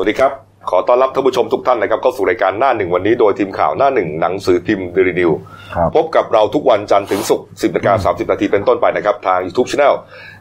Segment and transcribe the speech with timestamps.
[0.00, 0.32] สวัสดีครับ
[0.70, 5.30] ขอต้อนรับท่านผู้ชมทุกท่านนะครับเข้าสู่รายการหน้าหนึ่งวันนี้โดยทีมข่าวหน้าหนึ่งหนังสือพิมพ์เดลินิว
[5.74, 9.94] ครับพบกับเราทุกวันจันทร์ถึงศุกร์10นาฬิกา30นาทีเป็นต้นไปนะครับ ทาง YouTube Channel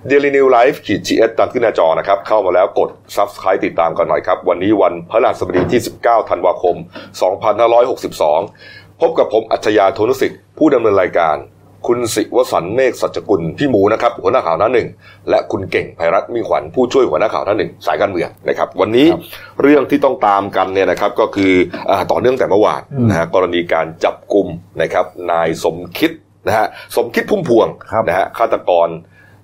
[0.10, 6.76] Daily New Life ขีด GS ตามขึ้นหน้าจอนะครับ เข้ามาแล้วกด Subscribe ติดตามกันหน่อยครับ วันนี้วันพฤหัสบดีที่ 19ธันวาคม
[8.08, 11.36] 2562 พบกับผมอัจฉริยะโทนุสิทธิ์ผู้ดำเนินรายการ
[11.88, 14.88] คุณสิวสันต์เมฆสัจจกุลพี่หมูนะครับหัวหน้าข่าวหน้าหนึ่ง
[15.30, 19.08] และคุณเก่งไพรัตน์มิ่งขวัญผู้ช่วยหัวหน้าข่าวหน้าหนึ่งสายการเมืองนะครับวันนี้
[19.62, 21.54] เรื่องที่ต้องตามกันเนี่ยนะครับก็คือ
[21.90, 24.48] อาต่อเนื่องแต่เมื่อวานนะฮะกรณีการจับกลุ่ม
[24.82, 26.12] นะครับนายสมคิด
[26.48, 26.66] นะฮะ
[26.96, 28.90] สมคิดพุ่มพวงครับนะฮะฆาตกร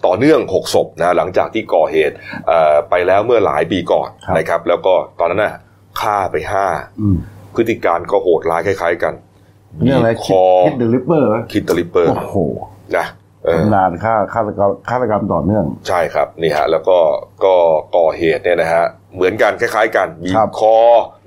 [0.06, 2.16] ต่อเนื่องหกศพนะฮะหลังจากที่ก่อเหตุ
[2.48, 5.56] เอ่อไปแล้วเมื่อหลายปีก่อนครับนะครับ แล้วก็ตอนนั้นน่ะ
[6.02, 6.66] ฆ่าไปห้า
[7.02, 7.18] อืม
[7.56, 9.14] พฤติการก็โหดร้ายคล้าย ๆ กัน
[9.82, 12.38] เรื่องอะไรคอคิดเดลิเปอร์คคิด the ripper โอ้โห
[12.98, 13.06] นะ
[13.46, 16.98] เออนานฆ่าฆาตกรรมฆาตกรรมต่อเนื่อง ใช่ครับนี่ฮะแล้วก็
[17.46, 17.56] ก็
[17.98, 18.84] ก่อเหตุเนี่ยนะฮะ
[19.16, 20.78] เหมือนกันคล้ายๆกันบีบครับบีบคอ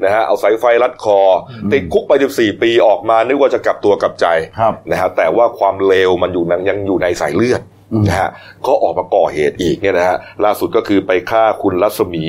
[0.04, 4.26] นะฮะเอาสายไฟรัดคออติดคุกไป 14 ปีออกมานึกว่าจะกลับตัวกลับใจ
[4.58, 8.30] ครับนะฮะแต่ว่าความเลวมันอยู่นังยังอยู่ในสายเลือดอืมนะฮะ
[8.66, 12.24] ก็ออกมาก่อเหตุอีกเนี่ยนะฮะล่าสุดก็คือไปฆ่าคุณรัศมี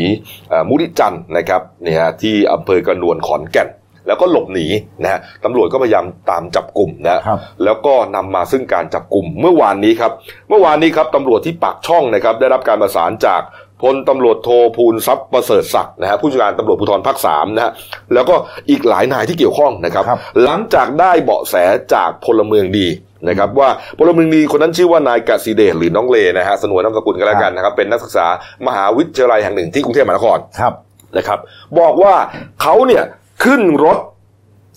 [0.50, 3.68] เอ่อมุริจันทร์นะครับเนี่ยฮะที่อำเภอกระนวนขอนแก่น
[4.08, 4.68] แล้วก็หลบหนี
[5.04, 10.12] นะฮะตำรวจก็พยายามตามจับกลุ่มนะครับแล้วก็นำมาซึ่งการจับกลุ่มเมื่อวานนี้ครับ
[10.50, 13.42] เมื่อวานนี้ครับตำรวจที่ปากช่องนะครับได้รับการประสานจาก
[13.84, 17.72] พลตำรวจโทภูลทรัพย์ประเสริฐศักดิ์นะฮะผู้จัดการตำรวจภูธรภาคสามนะฮะ
[18.14, 18.36] แล้วก็
[18.70, 21.56] อีกหลายนายที่เกี่ยวข้องนะครับครับหลังจากได้เบาะแส
[21.94, 22.88] จากพลเมืองดี
[23.30, 23.70] นะครับว่า
[24.00, 28.28] พลเมืองดีคนนั้นชื่อว่านายกสิเดชหรือน้องเลนะฮะสนวนนามสกุลกันแล้วกันนะครับเป็นนักศึกษา
[28.68, 30.74] มหาวิทยาลัยแห่งหนึ่งที่กรุงเทพมหานครครับ
[31.18, 31.40] นะครับ
[31.80, 32.14] บอกว่า
[32.62, 33.04] เขาเนี่ย
[33.44, 33.98] ขึ้นรถ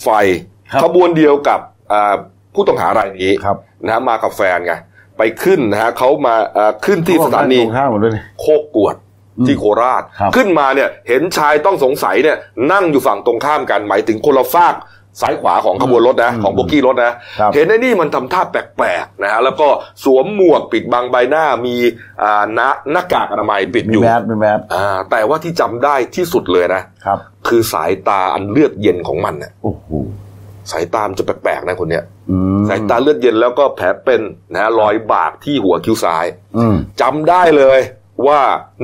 [0.03, 0.09] ไฟ
[0.73, 1.61] ครับขบวนเดียวกับ
[1.93, 2.15] อ่า
[2.55, 4.75] ผู้ต้องหารายนี้ครับนะฮะมากับแฟนไง
[5.19, 8.97] ไปขึ้นนะฮะเขามาเอ่อขึ้นที่สถานีตรงข้ามหมดเลยนี่โคกกวด
[9.39, 12.37] อืมที่โคราชครับขึ้นมาเนี่ยเห็นชายต้องสงสัยเนี่ย
[12.73, 14.75] นั่งอยู่ฝั่งตรงข้ามกันหมายถึงคนละฝาก
[15.21, 19.69] ซ้ายขวาของขบวนรถนะอืมของโบกี้รถนะครับเห็นไอ้นี่มันทำท่าแปลกๆนะฮะแล้วก็
[20.05, 21.75] สวมหมวกปิดบังใบหน้ามี
[22.23, 27.19] อ่าหน้าหน้ากากอนามัยปิดมีอยู่แมสมีแมสอ่าแต่ว่าที่จำได้ที่สุดเลยนะครับ
[27.49, 29.87] คือสายตาอันเลือดเย็นของมันน่ะโอ้โห
[30.71, 34.23] สายตามนจะแปลกๆนะคนเนี้ยอืมสายตาเลือดเย็นแล้วก็แผลเป็น
[34.53, 36.27] นะฮะรอยบากที่หัวคิ้วซ้าย
[36.57, 37.81] อืมจำได้เลย
[38.27, 38.41] ว่า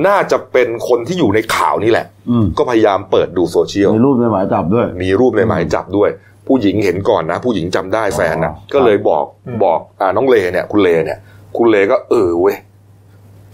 [0.07, 6.09] น่าจะเป็นคนที่อยู่ในข่าวนี่แหละ อืมก็พยายามเปิดดูโซเชียล มีรูปในหมายจับด้วย มีรูปในหมายจับด้วย
[6.47, 9.25] ผู้หญิงเห็นก่อนนะ ผู้หญิงจำได้แฟนนะอ๋อ ก็เลยบอก
[9.63, 11.19] บอกอ่าน้องเลเนี่ย คุณเลเนี่ย
[11.57, 12.55] คุณเลก็เออเว้ย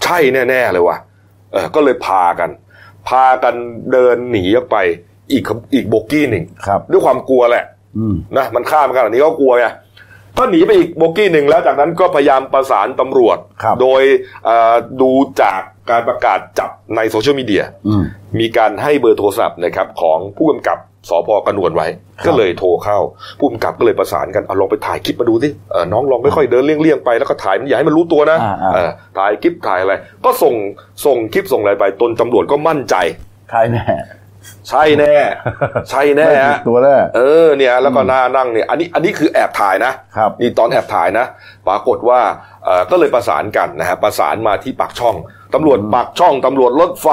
[0.04, 0.18] ใช่
[0.50, 0.98] แน่ ๆ เลยว่ะ
[1.52, 2.50] เออก็เลยพากัน
[3.10, 3.56] พากัน
[3.92, 4.78] เดินหนีออกไป
[5.32, 7.66] อีกขบอีกโบกี้หนึ่งครับ ด้วยความกลัวแหละ
[7.98, 9.66] อืมนะมันข้ามขนาดนี้ก็กลัวไง
[10.38, 14.02] ก็หนีไปอีกโบกี้หนึ่งแล้วจากนั้นก็พยายามประสานตำรวจครับโดย
[14.46, 15.12] เอ่อดู
[15.42, 15.62] จาก
[15.92, 18.04] การประกาศจับในโซเชียลมีเดียอืม
[18.40, 20.78] มีการให้เบอร์โทรศัพท์นะครับของผู้กำกับ
[21.10, 21.88] สพกระนวนไว้
[22.20, 23.00] ครับก็เลยโทรเข้า
[23.40, 29.94] ผู้กำกับก็เลยประสานกันเอาลองไปถ่ายคลิปมาดูสิเออน้องลองไม่ค่อยเดินเลี่ยงๆไปแล้วก็ถ่ายมันอย่าให้มันรู้ตัวนะอ่าอ่าเออถ่ายคลิปถ่ายอะไร
[30.26, 30.56] ก็ส่ง
[31.06, 32.96] ส่งคลิปส่งอะไรไปตนตำรวจก็มั่นใจ
[33.50, 33.84] ใครแน่
[34.70, 35.16] ใช่แน่
[35.90, 41.26] ใช่แน่ไม่ผิฮะดตัวแน่เออเนี่ยแล้วก็หน้านั่งเนี่ยอันนี้อันนี้คือแอบถ่ายนะครับนี่ตอนแอบถ่ายนะ
[41.68, 42.20] ปรากฏว่า
[42.66, 45.16] เอ่อก็เลยประสานกันนะฮะประสานมาที่ปากช่อง
[45.54, 47.08] ตำรวจปากช่องตำรวจรถไฟ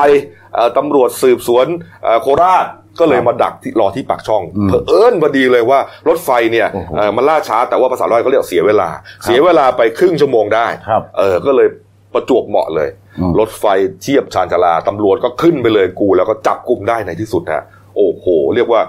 [0.54, 1.66] เอ่อตำรวจสืบสวน
[2.02, 2.66] เอ่อโคราช
[3.00, 8.88] ก็เลยมาดักที่รอที่ปากช่องอืมเผอิญพอดีเลยว่ารถไฟเนี่ยโอ้โหเอ่อมันล่าช้าแต่ว่าภาษาร้อยก็เรียกเสียเวลา
[9.24, 11.68] เสียเวลาไปครึ่งชั่วโมงได้ครับเออก็เลย
[12.14, 12.88] ประจวบเหมาะเลย
[13.20, 13.64] อืมรถไฟ
[14.02, 17.62] เทียบชานชาลาตำรวจก็ขึ้นไปเลยกู แล้วก็จับกลุ่มได้ในที่สุดฮะ
[17.96, 18.80] โอ้โห เรียกว่า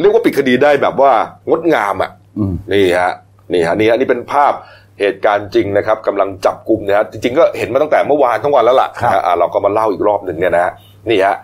[0.00, 1.12] เรียกว่าปิดคดีได้แบบว่า
[1.48, 3.12] งดงามอะอืมนี่ฮะ
[3.52, 4.52] นี่ฮะนี่ฮะนี่เป็นภาพ
[5.00, 10.72] เหตุการณ์จริงนะครับกำลังจับกลุ่มนะฮะจริงๆก็เห็นมาตั้งแต่เมื่อวานทั้งวันแล้วล่ะครับนะฮะอะเราก็มาเล่าอีกรอบหนึ่งเนี่ยนะฮะ
[11.10, 11.36] นี่ฮะ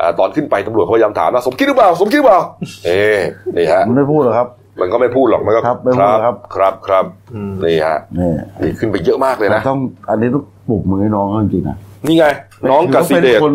[0.00, 2.40] อ่าตอนขึ้นไปตำรวจเขาพยายามถามว่าสมคิดหรือเปล่าสมคิดหรือเปล่า
[2.86, 3.02] เอ๊
[3.56, 4.48] นี่ฮะมันไม่พูดหรอกครับ
[4.80, 7.04] มันก็ไม่พูดหรอกมันก็ครับไม่พูดหรอกครับครับครับ
[7.64, 8.30] นี่ฮะนี่
[8.60, 9.80] นี่ขึ้นไปเยอะมากเลยนะต้อง
[10.10, 12.24] อันนี้ต้อง ปลุกมือให้น้องเขาจริงๆนะนี่ไง
[12.70, 13.54] น้องกสิเดชถือว่าป็นคน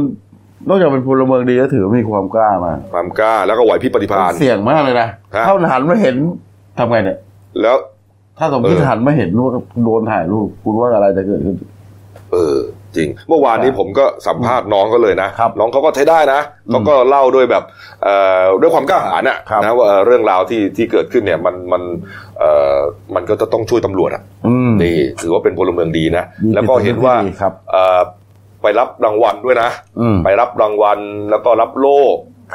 [0.69, 6.15] นอกจากเป็นพลเมืองดีก็ถือว่ามีความกล้ามากความกล้าแล้วก็ไหวพริบปฏิภาณ เสี่ยงมากเลยนะฮะถ้าหันมาเห็น
[6.77, 7.17] ทำไงเนี่ย
[7.61, 7.75] แล้ว
[8.39, 9.51] ถ้าสมมติเออ หันมาเห็นว่า
[9.83, 11.55] โดนถ่ายรูปคุณว่าอะไรจะเกิดขึ้น
[12.31, 12.57] เออ
[12.97, 17.63] จริง เมื่อวานนี้ครับผมก็สัมภาษณ์น้องเขาเลยนะครับน้องเขาก็ใช้ได้นะอืมเขาก็เล่าด้วยแบบ
[18.03, 21.81] เอ่อด้วยความกล้าหาญน่ะครับนะว่าเอ่อเรื่องราวที่ที่เกิดขึ้นเนี่ยมันมัน
[22.39, 22.77] เอ่อ
[23.15, 28.01] มันก็จะต้องช่วยตำรวจอะอืมนี่ถือว่าเป็นพลเมืองดีนะดีแล้วก็เห็นว่าเป็นพลเมืองดีครับเอ่อ
[28.61, 29.69] ไปรับรางวัลด้วยนะ
[29.99, 30.99] อืมไปรับรางวัล
[31.31, 32.01] แล้วก็รับโล่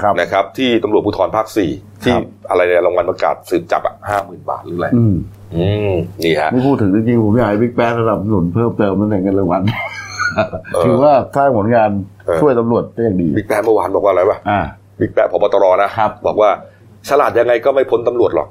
[0.00, 1.70] ครับนะครับ ที่ตำรวจภูธรภาคสี่
[2.04, 5.14] ที่ครับอะไรเนี่ยรางวัลประกาศสืบจับอะห้าหมื่นบาทหรืออะไรอืม
[5.54, 5.94] อืม
[6.24, 10.07] นี่ฮะไม่พูดถึงจริงๆผมอยากให้บิ๊กแป๊ะสนับสนุนเพิ่มเติมนั่นเองกันรางวัลเออ
[10.84, 11.90] ถือว่าสร้างผลงาน
[12.26, 14.60] เออช่วยตำรวจได้อย่างดีบิ๊กแป๊ะเมื่อวานบอกว่าอะไรวะอ่า
[15.00, 16.50] บิ๊กแป๊ะพบตรนะครับบอกว่า
[17.08, 18.48] ฉลาดยังไงก็ไม่พ้นตำรวจหรอก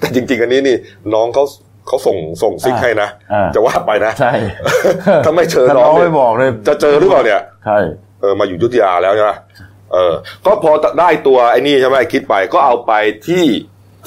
[0.00, 0.76] แต่จริง ๆ อันนี้นี่
[1.14, 1.44] น้องเขา
[1.86, 4.32] เขาส่งส่งซิกอ่าให้นะอ่าจะว่าไปนะใช่
[5.24, 7.78] ถ้าไม่เชิญถ้าน้น้อองงเนี่ไม่ยบอกเลย จะเจอหรือเปล่าเนี่ยใช่
[8.20, 9.32] เออมาอยู่อยุทธยาแล้วใช่ไหม
[9.92, 10.12] เออ
[10.46, 12.92] ก็พอได้ตัวไอ้นี่ใช่ไหมคิดไปก็เอาไป
[13.28, 13.44] ที่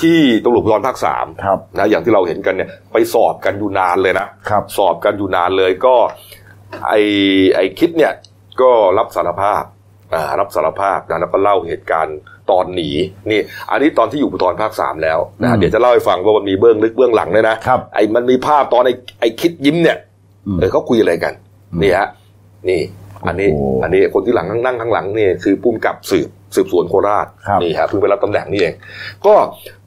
[0.01, 5.95] ที่ตำรวจภูธรภาคสามครับนะอย่างที่เราเห็นกันเนี่ยไปสอบกันอยู่นานเลยนะครับสอบกันอยู่นานเลยก็
[6.87, 6.93] ไอ
[7.55, 8.13] ไอคิดเนี่ย
[8.61, 9.63] ก็รับสารภาพ
[10.13, 12.17] อ่ารับสารภาพนะแล้วก็เล่าเหตุการณ์
[12.51, 12.89] ตอนหนี
[13.31, 13.39] นี่
[13.71, 19.97] อันนี้ตอนที่อยู่ภูธรภาคสามแล้วนะอืมเดี๋ยวจะเล่าให้ฟังว่ามันมีเบื้องลึกเบื้องหลังด้วยนะครับไอ้มันมีภาพตอนไอ้ไอ้คิดยิ้มเนี่ย
[20.47, 21.33] อืมเออเขาคุยอะไรกัน
[21.73, 22.07] อืมนี่ฮะ
[22.69, 22.81] นี่
[23.27, 28.73] อันนี้โอ้โหอันนี้คนที่หลังนั่งข้างหลังนี่คือผู้กำกับสืบ สืบสวนโคราชครับนี่ฮะเพิ่งไปรับตำแหน่งนี่เอง
[29.25, 29.35] ก็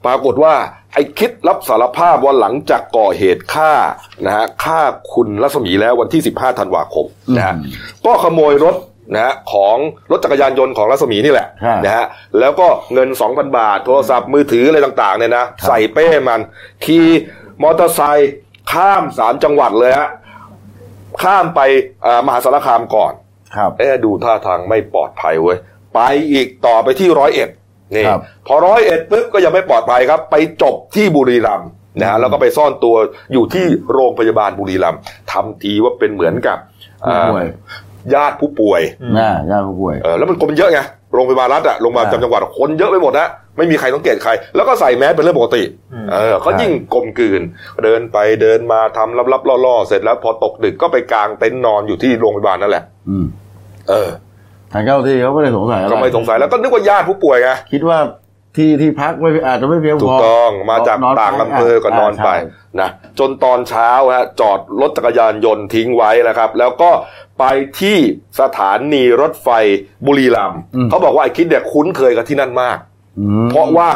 [0.05, 0.53] ปรากฏว่า
[0.93, 3.71] ไอ้คิดรับสารภาพว่าหลังจากก่อเหตุฆ่า
[4.25, 4.79] นะฮะฆ่า
[5.13, 7.05] คุณรัศมีแล้ววันที่ 15ธันวาคม
[7.37, 7.71] นะฮะอืม
[8.05, 8.75] ก็ขโมยรถ
[9.13, 9.77] นะฮะของ
[10.11, 12.05] รถจักรยานยนต์ของรัศมีนี่แหละครับนะฮะ
[12.39, 16.39] แล้วก็เงิน 2,000 บาท โทรศัพท์มือถืออะไรต่างๆเนี่ยนะใส่เป้มัน
[16.85, 17.05] ขี่
[17.61, 18.31] มอเตอร์ไซค์
[18.71, 20.09] ข้ามสามจังหวัดเลยฮะ
[21.23, 21.61] ข้ามไป
[22.05, 23.13] อ่ามหาสารคามก่อน
[23.55, 25.57] ครับเอ๊ะดูท่าทางไม่ปลอดภัยเว้ย
[25.95, 26.01] ไป
[26.31, 27.49] อีกต่อไปที่ร้อยเอ็ด
[27.95, 31.69] นี่ครับ พอร้อยเอ็ดปุ๊บก็ยังไม่ปลอดภัยครับ ไปจบที่บุรีรัมย์
[31.99, 32.95] นะฮะแล้วก็ไปซ่อนตัว
[33.33, 34.99] อยู่ที่โรงพยาบาลบุรีรัมย์
[35.31, 36.57] ทำทีว่าเป็นเหมือนกับ
[37.05, 37.51] ผู้ป่วยอ่า
[38.13, 38.81] ญาติผู้ป่วย
[39.17, 40.79] น่าญาติผู้ป่วย เออแล้วมันคนมันเยอะไง
[41.13, 43.27] โรงพยาบาลรัฐอะโรงพยาบาลอ่าจำจังหวัดอะคนเยอะไปหมดนะ
[43.57, 45.63] ไม่มีใครสังเกตใคร แล้วก็ใส่แมสเป็นเรื่องปกติ
[45.93, 47.41] อืม เออเขาใช่ยิ่งกลมกลืน
[47.83, 53.25] เดินไปเดินมาทำลับๆล่อๆเสร็จแล้วพอตกดึกก็ไปกางเต็นท์นอนอยู่ที่โรงพยาบาลนั่นแหละ อืม
[53.89, 54.09] เออ
[54.75, 57.97] ทางเจ้าหน้าที่เขาไม่ได้สงสัยอะไรก็ไม่สงสัยแล้วก็นึกว่าญาติผู้ป่วยไงคิดว่า
[58.55, 62.89] ที่ที่พักไม่อาจจะไม่เพียงพอถูกต้องมาจากนอนต่างไปอำเภอก็นอนไปใช่นะ
[63.19, 66.89] จนตอนเช้าฮะจอดรถจักรยานยนต์ทิ้งไว้นะครับ แล้วก็
[67.39, 67.43] ไป
[67.79, 67.97] ที่
[68.39, 69.49] สถานีรถไฟ
[70.05, 72.94] บุรีรัมย์เขาบอกว่าไอ้คิดเนี่ยคุ้นเคยกับที่นั่นมากอืม
[73.51, 73.89] เพราะว่า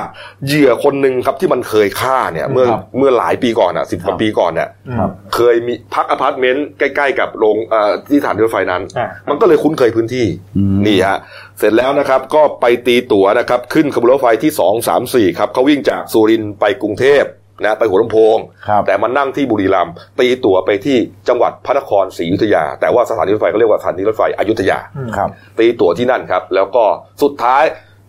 [0.46, 10.26] เหยื่อคนหนึ่งครับที่มันเคยฆ่าเนี่ย เมื่อครับเมื่อหลายปีก่อนอะสิบกว่าครับปีก่อนเนี่ยครับเคยมีพักอพาร์ตเมนต์ใกล้ๆกับโรงเอ่อที่สถานีรถไฟนั้นอ่ามันก็เลยคุ้นเคยพื้นที่
[10.58, 11.18] อืมนี่ฮะ
[11.60, 17.26] เสร็จแล้วนะครับก็ไปตีตั๋วนะครับขึ้นขบวนรถไฟที่สองสามสี่ครับเขาวิ่งจากสุรินทร์ไปกรุงเทพ
[17.64, 18.38] นะไปหัวลำโพง
[18.68, 25.30] ครับแต่มานั่งที่บุรีรัมย์ตีตั๋วไปที่จังหวัดพระนครศรีอยุธยา แต่ว่าสถานีรถไฟเขาเรียกว่าสถานีรถไฟอยุธยาอืมครับ
[25.60, 26.84] ตีตั๋วที่นั่นครับ แล้วก็
[27.24, 27.64] สุดท้าย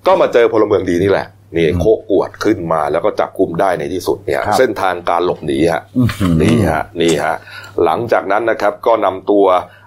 [0.06, 1.26] ก็มาเจอพลเมืองดีนี่แหละ
[1.56, 7.36] นี่โคกวดขึ้นมาแล้วก็จับกลุ่มได้ในที่สุดเนี่ยครับเส้นทางการหลบหนีฮะอื้อหือนี่ฮะนี่ฮะ
[7.84, 9.44] หลังจากนั้นนะครับก็นำตัว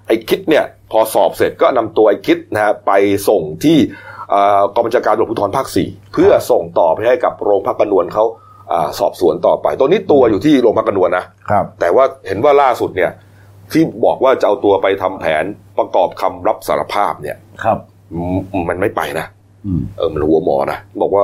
[0.08, 2.92] ไอ้คิดเนี่ย พอสอบเสร็จก็นำตัวไอ้คิดนะฮะไป
[3.30, 3.78] ส่งที่
[4.30, 8.24] เอ่อกองบัญชาการตำรวจภูธรภาคสี่เพื่อส่งต่อไปให้กับโรงพักกระนวลเขา
[8.72, 13.12] อ่าสอบสวนต่อไปตัวนี้ตัวอยู่ที่โรงพักกระนวลนะครับแต่ว่าเห็นว่าล่าสุดเนี่ย
[13.72, 15.44] ที่บอกว่าจะเอาตัวไปทำแผน
[15.78, 17.78] ประกอบคำรับสารภาพเนี่ยครับ
[18.14, 18.38] อืม
[18.70, 19.43] มันไม่ไปนะอืม
[19.98, 21.24] เออมันหัวหมอนะบอกว่า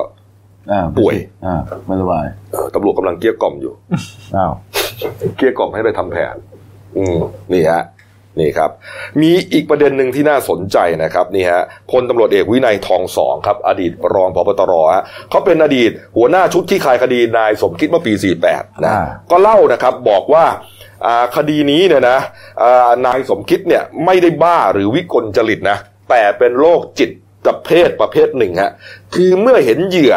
[0.71, 1.15] อ่าป่วย
[1.45, 1.56] อ่า
[1.86, 3.74] ไม่สบายเออตำรวจกำลังเกลี้ยกล่อมอยู่
[4.36, 4.51] อ้าว
[5.38, 6.36] เกลี้ยกล่อมให้ไปทำแผน
[6.97, 7.18] อืม
[7.53, 7.83] นี่ฮะ
[8.39, 8.71] นี่ครับ
[9.21, 18.13] มีอีกประเด็นหนึ่งที่น่าสนใจนะครับนี่ฮะพลตำรวจเอกวินัยทองสองครับ อดีตรองพบตรฮะเขาเป็นอดีตหัวหน้าชุดที่คลายคดีนายสมคิดเมื่อปี
[18.50, 20.45] 48 นะอ่าก็เล่านะครับบอกว่า
[21.06, 22.19] อ่าคดีนี้เนี่ยนะ
[22.63, 25.77] อ่านายสมคิดเนี่ยไม่ได้บ้าหรือวิกลจริตนะ
[26.09, 27.12] แต่เป็นโรคจิต
[27.45, 28.71] ประเภทประเภทหนึ่งฮะ
[29.15, 30.16] คือเมื่อเห็นเหยื่อ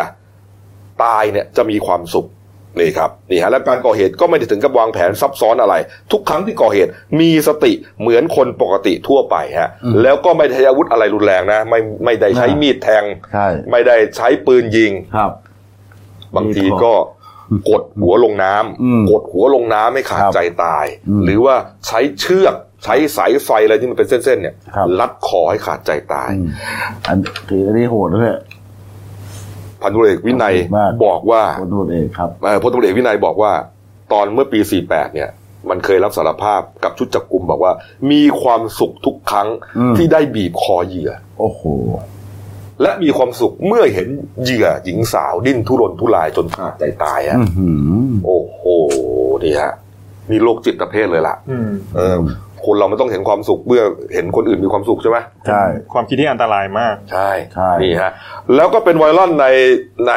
[1.04, 2.28] ตายเนี่ยจะมีความสุข
[2.80, 5.74] นี่ครับนี่ฮะและการก่อเหตุก็ไม่ได้ถึงกับวางแผนซับซ้อนอะไร
[6.12, 9.70] ทุกครั้งที่ก่อเหตุมีสติเหมือนคนปกติทั่วไปฮะ
[10.02, 15.30] แล้วก็ไม่ได้ใช้อาวุธอะไรรุนแรงนะ ไม่ไม่ได้ใช้มีดแทงใช่ไม่ได้ใช้ปืนยิงครับ
[16.36, 16.92] บางทีก็
[17.70, 21.54] กดหัวลงน้ำอืมกดหัวลงน้ำให้ขาดครับใจตายอืมหรือว่า
[21.86, 26.46] ใช้เชือก ใช้สายไฟอะไรที่มันเป็นเส้นๆเนี่ยครับลัดคอให้ขาดใจตายอืม
[27.08, 28.36] อันถืออันนี้โหดด้วย
[29.82, 33.52] พันธุรเอกวินัยมากบอกว่าคนตำรวจเอกครับเอ่อพลตำรวจเอกวินัยบอกว่า
[34.12, 35.30] ตอนเมื่อปี 48 เนี่ย
[35.70, 37.72] มันเคยรับสารภาพกับชุดจับกลุ่มบอกว่า
[38.10, 39.48] มีความสุขทุกครั้ง
[39.78, 41.62] อืมที่ได้บีบคอเหยื่อ โอ้โห
[42.82, 44.08] และมีความสุขเมื่อเห็น
[44.44, 47.70] เหยื่อหญิงสาวดิ้นทุรนทุรายจนขาดใจตายอะอื้อหื
[48.06, 48.60] อโอ้โห
[49.44, 49.72] นี่ฮะ
[50.30, 52.16] นี่โรคจิตประเภทเลยล่ะอืมเออ
[52.66, 53.82] คนเรามันต้องเห็นความสุขเมื่อ
[54.14, 58.12] เห็นคนอื่นมีความสุขใช่ไหมใช่ ความคิดที่อันตรายมาก ใช่ใช่นี่ฮะ
[58.56, 59.46] แล้วก็เป็นไวรัลใน
[60.08, 60.14] ใน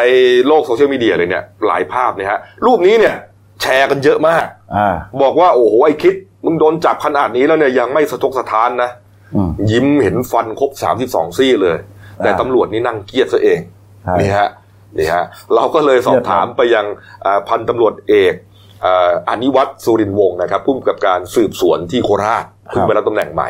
[0.47, 3.15] โลกโซเชียลมีเดียเลยเนี่ยหลายภาพเนี่ยฮะรูปนี้เนี่ย
[3.61, 6.13] แชร์กันเยอะมากอ่าบอกว่าโอ้โหไอ้คิด
[6.45, 8.89] มึงโดนจับขนาดนี้แล้วเนี่ยยังไม่สะทกสะท้านนะ
[9.35, 11.77] อืมยิ้มเห็นฟันครบสามสิบสองซี่เลย
[12.17, 13.59] แต่อ่าตำรวจนี่นั่งเกียดซะเอง
[14.03, 14.49] ใช่นี่ฮะ
[14.97, 15.23] นี่ฮะ
[15.55, 16.85] เราก็เลยสอบถามไปยัง
[17.25, 23.49] อ่าพันตำรวจเอกเอ่ออานิวัตรสุรินทร์วงศ์นะครับผู้กำกับการสืบสวนที่โคราชครับเพิ่งไปรับตำแหน่งใหม่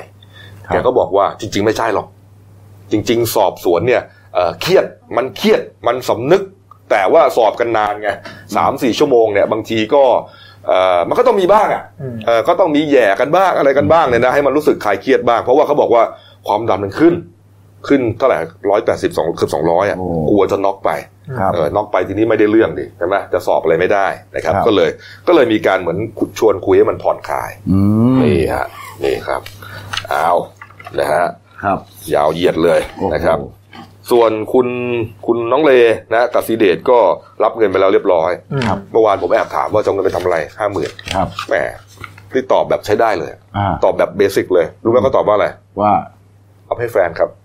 [0.68, 2.08] ครับแกก็บอกว่าจริง ๆ ไม่ใช่หรอก
[2.92, 4.02] จริง ๆ สอบสวนเนี่ย
[4.34, 4.86] เอ่อเครียด
[5.18, 6.42] มันเครียดมันสำนึก
[6.92, 8.10] แต่ว่าสอบกันนานไง
[8.56, 10.04] สามสี่ชั่วโมงเนี่ยบางทีก็
[10.68, 16.04] เอ่อมันก็ต้องมีบ้างอะอืมเอ่อก็ต้องมีแหย่กันบ้างอะไรกันบ้างเนี่ยนะให้มันรู้สึกคลายเครียดบ้าง เพราะว่าเขาบอกว่า
[16.48, 17.14] ความดันมันขึ้น
[17.88, 18.38] ขึ้นเท่าไหร่
[18.70, 21.15] ร้อยแปดสิบสองเกือบสองร้อยอะโอ้กลัวจะน็อกไปครับเออ
[21.76, 24.90] น็อกไปทีนี้ไม่ได้เรื่องดิใช่ไหมจะสอบอะไรไม่ได้นะครับครับก็เลย
[25.28, 25.98] ก็เลยมีการเหมือน
[26.40, 27.80] ชวนคุยให้มันผ่อนคลายอื
[28.16, 28.66] มนี่ฮะ
[29.04, 29.42] นี่ครับ
[30.10, 30.32] เอา
[31.00, 31.26] นะฮะ
[31.64, 31.80] ครับ
[32.14, 33.38] ยาวเหยียดเลยโอ้โหนะครับ
[34.12, 34.68] ส่วนคุณ
[35.26, 35.72] คุณน้องเล
[36.14, 36.98] นะกับซีเดตก็
[37.44, 41.56] รับเงินไปแล้วเรียบร้อยอืมครับเมื่อวานผมแอบถามว่าจะเอาเงินไปทำอะไรห้าหมื่นครับแหม
[42.32, 45.48] ที่ตอบแบบใช้ได้เลยอ่าตอบแบบเบสิกเลย รู้ไหมเขาตอบว่าอะไร
[45.82, 45.92] ว่า
[46.66, 47.45] เอาให้แฟนครับนี่โอ้โ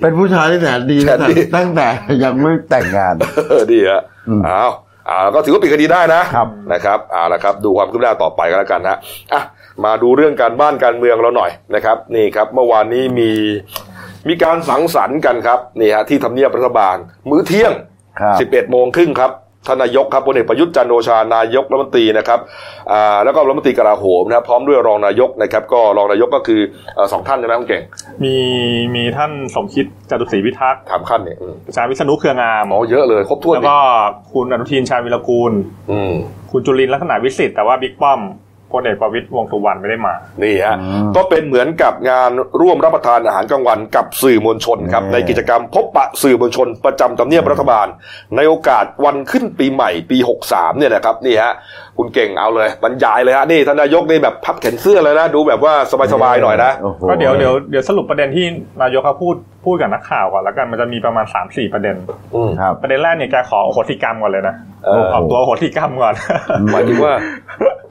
[0.00, 1.86] เป็นผู้ชายที่แสนดีแสตั้นงดีแต่ตั้งแต่
[2.24, 3.14] ยังไม่แต่งงาน
[3.48, 4.64] เออดีฮะอืมเอา
[5.06, 8.98] เอาก็ถือว่าปิดคดีได้นะครับนะครับเอาละครับ ดูความคืบหน้าต่อไปก็แล้วกันฮะ
[9.32, 9.42] อะ
[9.84, 13.30] มาดูเรื่องการบ้านการเมืองเราหน่อยนะครับ นี่ครับ เมื่อวานนี้มี
[14.28, 16.96] มีการสังสรรค์กันครับนี่ฮะที่ทำเนียบรัฐบาล
[17.30, 17.72] มื้อเที่ยง
[18.20, 19.30] ครับ11โมงครึ่งครับ
[19.66, 22.40] ท่านนายกครับพลเอกประยุทธ์จันทร์โอชานายกรัฐมนตรีนะครับ
[22.92, 26.60] อ่าแล้วก็รัฐมนตรีกลาโหมนะครับพร้อมด้วยรองนายกนะครับ ก็รองนายกก็คือ
[26.94, 27.82] เอ่อสองท่านใช่ไหมคุณเก่ง
[28.24, 28.34] มี
[28.94, 33.80] มีท่านสมคิดจตุศรีพิทักษ์ถามขั้นเนี่ยอืมอาจารย์วิษณุเครืองามอ๋อเยอะเลยครบถ้วนแล้วนี่ก็
[34.32, 35.52] คุณอนุทินชาญวิรกูล
[35.90, 36.12] อืม
[36.50, 38.20] คุณจุลินทร์ลักษณะวิสิทธิ์แต่ว่าบิ๊กป้อม
[38.72, 47.86] พลเอกประวิตรวงษ์สุวรรณไม่ได้มา นี่ฮะอืมก็เป็นเหมือนกับงานร่วมรับประทานอาหารกลางวันกับสื่อมวลชนครับอืมในกิจกรรมพบปะสื่อมวลชนประจำทำเนียบรัฐบาล
[48.36, 51.52] ในโอกาสวันขึ้นปีใหม่ปี 63 เนี่ยนะครับนี่ฮะ
[51.98, 55.74] คุณเก่งเอาเลยบรรยายเลยฮะนี่ท่านนายกนี่แบบพับแขนเสื้อเลยนะดูแบบว่า
[56.12, 58.46] สบายๆหน่อยนะโอ้โหก็เดี๋ยวเดี๋ยวเดี๋ยวสรุปประเด็นที่
[58.82, 61.96] นายกเขาพูดพูดกับนักข่าวก่อนแล้วกันมันจะมีประมาณ3ามสี่ประเด็น
[62.34, 66.14] อืมครับประเด็นแรกเนี่ยแกขอโอโหสิกรรมก่อนเลยนะเออออกตัวโอโหสิกรรมก่อน
[66.72, 67.12] หมายถึงว่า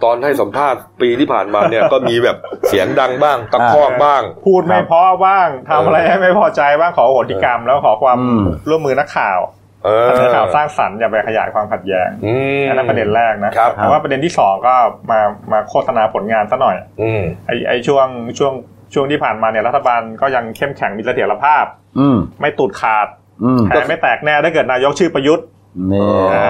[0.04, 0.69] ตอนให้สัมภาษณ์
[1.02, 9.40] ปีที่ผ่านมาเนี่ยก็มีแบบเสียงดังบ้างตะคอกบ้าง พูดไม่เพราะบ้างทำอะไรให้ไม่พอใจบ้างขอโอโหสิกรรม แล้วขอความอืมร่วมมือนักข่าว
[9.86, 14.74] เออนักข่าวสร้างสรรค์อย่าไปขยายความขัดแย้งอืมอันนั้นประเด็นแรกนะครับแต่ว่าประเด็นที่สองก็
[15.12, 15.20] มา
[15.52, 18.08] มาโฆษณาผลงานซะหน่อยอืมไอไอช่วง
[18.40, 18.54] ช่วง
[18.94, 21.66] ช่วงที่ผ่านมาเนี่ยรัฐบาลก็ยังเข้มแข็งมีเสถียรภาพ
[22.00, 23.08] อืมไม่ตูดขาด
[23.44, 25.46] อืมแผลไม่แตกแน่ถ้าเกิดนายกชื่อประยุทธ์
[25.92, 26.02] นี่
[26.34, 26.42] อ๋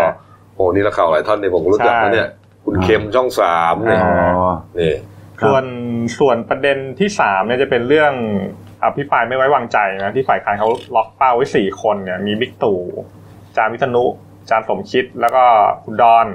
[0.00, 0.02] อ
[0.54, 2.28] โอ้นี่นักข่าวหลายท่านเนี่ยผมรู้จักนะเนี่ย
[2.64, 4.94] คุณอ่าเข็มช่องสามเนี่ยอ๋อนี่
[5.40, 5.64] ครับส่วน
[6.18, 8.12] ส่วนประเด็นที่สามเนี่ยจะเป็นเรื่อง
[8.84, 12.80] อภิปรายไม่ไว้วางใจนะที่ฝ่ายค้านเขาล็อกเป้าไว้สี่คนเนี่ยมีบิ๊กตู่
[13.56, 14.04] จารย์วิษณุ
[14.50, 15.44] จารย์สมคิดแล้วก็
[15.84, 16.26] คุณดอน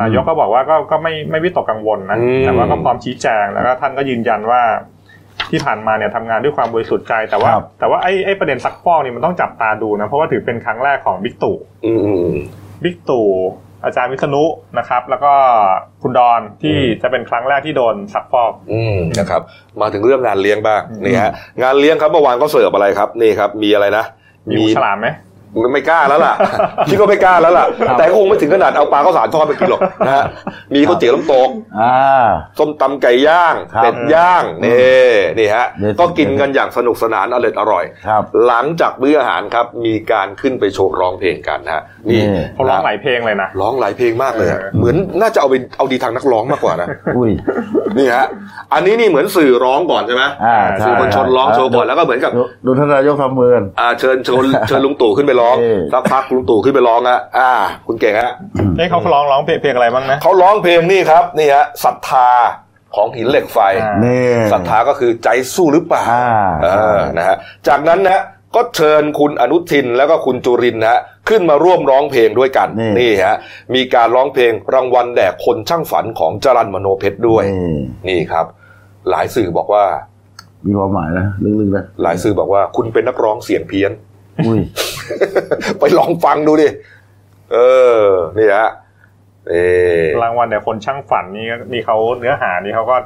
[0.00, 4.62] นายกก็บอกว่าก็ก็ไม่ไม่วิตกกังวลนะอืมแต่ว่าก็พร้อมชี้แจงแล้วก็ท่านก็ยืนยันว่า
[5.50, 11.56] ที่ผ่านมาเนี่ยทำงานด้วยความบริสุทธิ์ใจแต่ว่าครับแต่ว่าไอ้ไอ้ประเด็นซักฟอกนี่มันต้องจับตาดูนะเพราะว่าถือเป็นครั้งแรกของบิ๊กตู่
[11.86, 12.38] อืมอืมอืม
[12.84, 13.26] บิ๊กตู่
[13.84, 14.44] อาจารย์วิษณุ
[14.78, 15.32] นะครับ แล้วก็
[16.02, 19.42] คุณดอนที่อืมจะเป็นครั้งแรกที่โดนซักฟอกอืมนะครับ
[19.80, 24.04] มาถึงเรื่องงานเลี้ยงบ้างอืมนี่ฮะงานเลี้ยงครับเมื่อวานก็เสิร์ฟอะไรครับนี่ครับ มีอะไรนะ
[24.48, 25.08] มีหมูฉลามไหม
[25.72, 26.34] ไม่กล้าแล้วล่ะ
[26.88, 30.24] คิดว่าไม่กล้าแล้วล่ะครับแต่ก็คงไม่ถึงขนาดเอาปลาข้าวสารทอดไปกินหรอกนะฮะ
[30.74, 31.48] มีข้าวเตี๋ยวน้ำตก
[31.80, 32.26] อ่า
[32.58, 47.30] ส้มตำไก่ย่างครับเป็ดย่างนี่นี่ฮะเดี๋ยวก็กินกันอย่างสนุกสนานอร่อยอร่อยครับหลังจากมื้ออาหารครับมีการขึ้นไปโชว์ร้องเพลงกันนะฮะนี่นี่เขาร้องหลายเพลงเลยนะร้องหลายเพลงมากเลยอะเออเหมือนน่าจะเอาไปเอาดีทางนักร้องมากกว่านะอุ้ย
[47.98, 48.26] นี่ฮะ
[48.72, 57.50] อันนี้นี่เหมือนสื่อร้องก่อนใช่ไหมอ่าสื่อมวลชนร้องโชว์ก่อนแล้วก็เหมือนกับดูดูท่านนายกทำมือกันอ่าเชิญเชิญเชิญลุงตู่ขึ้นไปร้องเออสักพักลุงตู่ขึ้นไปร้องอะอ่า
[57.86, 58.32] คุณเก่งฮะ
[58.76, 62.28] เอ้เขาร้องร้องเพลงเพลงอะไรบ้างนะเขาร้องเพลงนี่ครับนี่ฮะศรัทธา
[62.96, 66.26] ของหินเหล็กไฟอ่านี่ศรัทธาก็คือใจสู้หรือเปล่าอ่า
[66.62, 67.36] เออนะฮะ
[67.68, 68.22] จากนั้นนะ
[68.54, 73.36] ก็เชิญคุณอนุทินแล้วก็คุณจุรินทร์นะฮะขึ้นมาร่วมร้องเพลงด้วยกันนี่นี่ฮะ
[73.74, 77.76] มีการร้องเพลงรางวัลแด่คนช่างฝันของจรันมโนเพชรด้วยนี่
[78.08, 78.46] นี่ครับ
[79.10, 79.84] หลายสื่อบอกว่า
[80.66, 81.26] มีความหมายนะ
[81.60, 84.12] ลึกๆนะหลายสื่อบอกว่าคุณเป็นนักร้องเสียงเพี้ยนอุ้ย
[85.78, 86.68] ไปลองฟังดูดิ
[87.52, 87.56] เอ
[88.00, 88.04] อ
[88.38, 88.70] นี่ฮะ
[89.50, 89.54] เอ
[90.00, 92.96] อรางวัลแต่คนช่างฝันนี่ก็นี่เขาเนื้อหานี่เขาก็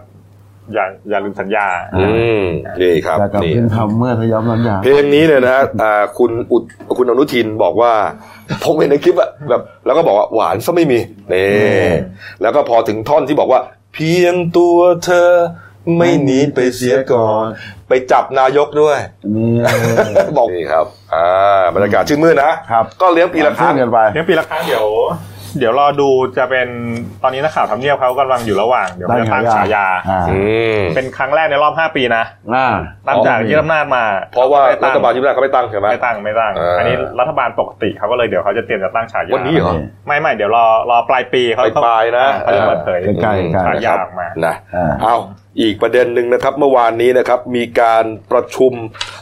[0.75, 1.67] อย่าอย่าลืมสัญญา
[1.97, 2.05] อื
[2.43, 2.45] ม
[2.81, 6.63] นี่ครับแต่กับนี่เพียงทำเมื่อทยอมสัญญา เพลงนี้เนี่ยนะฮะอ่าคุณอุด
[6.97, 7.93] คุณอนุทินบอกว่า
[8.65, 10.99] ผมเห็นในคลิปอะแบบ แล้วก็บอกว่าหวานซะไม่มี
[11.33, 11.93] นี่ม
[12.43, 13.61] แล้วก็พอถึงท่อนที่บอกว่า
[13.95, 15.31] เพียงตัวเธอ
[15.97, 17.45] ไม่หนีไปเสียก่อน
[17.89, 18.99] ไปจับนายกด้วย
[19.37, 24.87] นี่บอกนี่ครับอ่าบรรยากาศชื่นมื่นนะครับ ก็เลี้ยงปีละครั้งขึ้นกันไปเลี้ยงปีละครั้งเดี๋ยว
[25.59, 26.69] เดี๋ยวรอดูจะเป็น
[27.23, 30.41] ตอนนี้นักข่าวทำเนียบเขากำลังอยู่ระหว่างเดี๋ยวเขาจะตั้งฉายาอ่าอื
[30.79, 32.69] มเป็นครั้งแรกในรอบ 5 ปีนะอ่า
[33.07, 39.75] ตั้งจากยึดอำนาจมา เพราะว่าไม่รัตั้งฐบาลยุบแรกเขาไม่ตั้งใช่ไหมไม่ตั้งไม่ตั้งเอออัอันนี้รัฐบาลปกติเขาก็เลยเดี๋ยวเขาจะเตรียมจะตั้งฉายาวันนี้เหรอ
[40.07, 45.17] ไม่ไม่เดี๋ยวรอรอปลายปีเขาปลายๆนะเขาจะเปิดเผยใกล้ๆใกล้ฉายาออกมานะอ่าเอา
[45.61, 48.73] อีกประเด็นหนึ่งนะครับเมื่อวานนี้นะครับมีการประชุม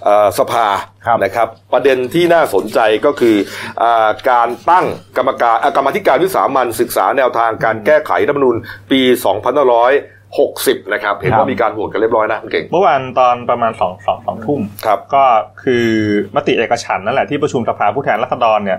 [0.05, 0.67] เอ่อสภา
[1.07, 3.37] ครับนะครับประเด็นที่น่าสนใจก็คือ
[3.83, 8.57] อาการตั้งกรรมการอะกรรมาธิการวิสามันศึกษาแนวทางการแก้ไขรัฐธรรมนูญ
[8.91, 15.25] ปี2560 นะครับ เห็นว่ามีการโหวตกันเรียบร้อยนะคุณเก่งเมื่อวานตอนประมาณสองสองสองทุ่มครับก็
[15.63, 15.87] คือ
[16.37, 18.79] มติเอกฉันท์นั่นแหละที่ประชุมสภาผู้แทนราษฎรเนี่ย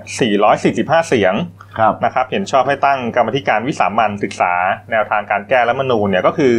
[0.53, 1.33] 445 เสียง
[1.79, 4.53] ครับนะครับเห็นชอบให้ตั้งกรรมธิการวิสามันศึกษา
[4.91, 6.55] แนวทางการแก้รัฐธรรมนูญเนี่ยก็คือ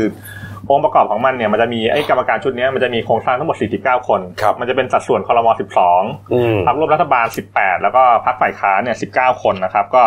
[0.70, 5.52] องค์ประกอบของมันเนี่ยมันจะมีไอ้กรรมการชุดเนี้ยมันจะมีโครงสร้างทั้งหมด 49 คนครับมันจะเป็นสัดส่วนคอรมอ
[5.92, 10.02] 12อืมพรรคร่วมรัฐบาล 18 แล้วก็พรรคฝ่ายค้านเนี่ย19 คนนะครับ ก็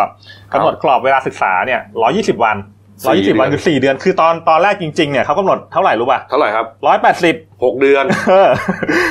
[0.52, 1.80] กำหนดกรอบเวลาศึกษาเนี่ย
[2.12, 2.56] 120 วัน
[3.04, 6.66] สี่เดือน120วันคือ4เดือน คือตอนตอนแรกจริงๆเนี่ยเขากำหนดเท่าไหร่รู้ป่ะ เท่าไหร่ครับ
[7.32, 8.48] 180 6เดือนเออ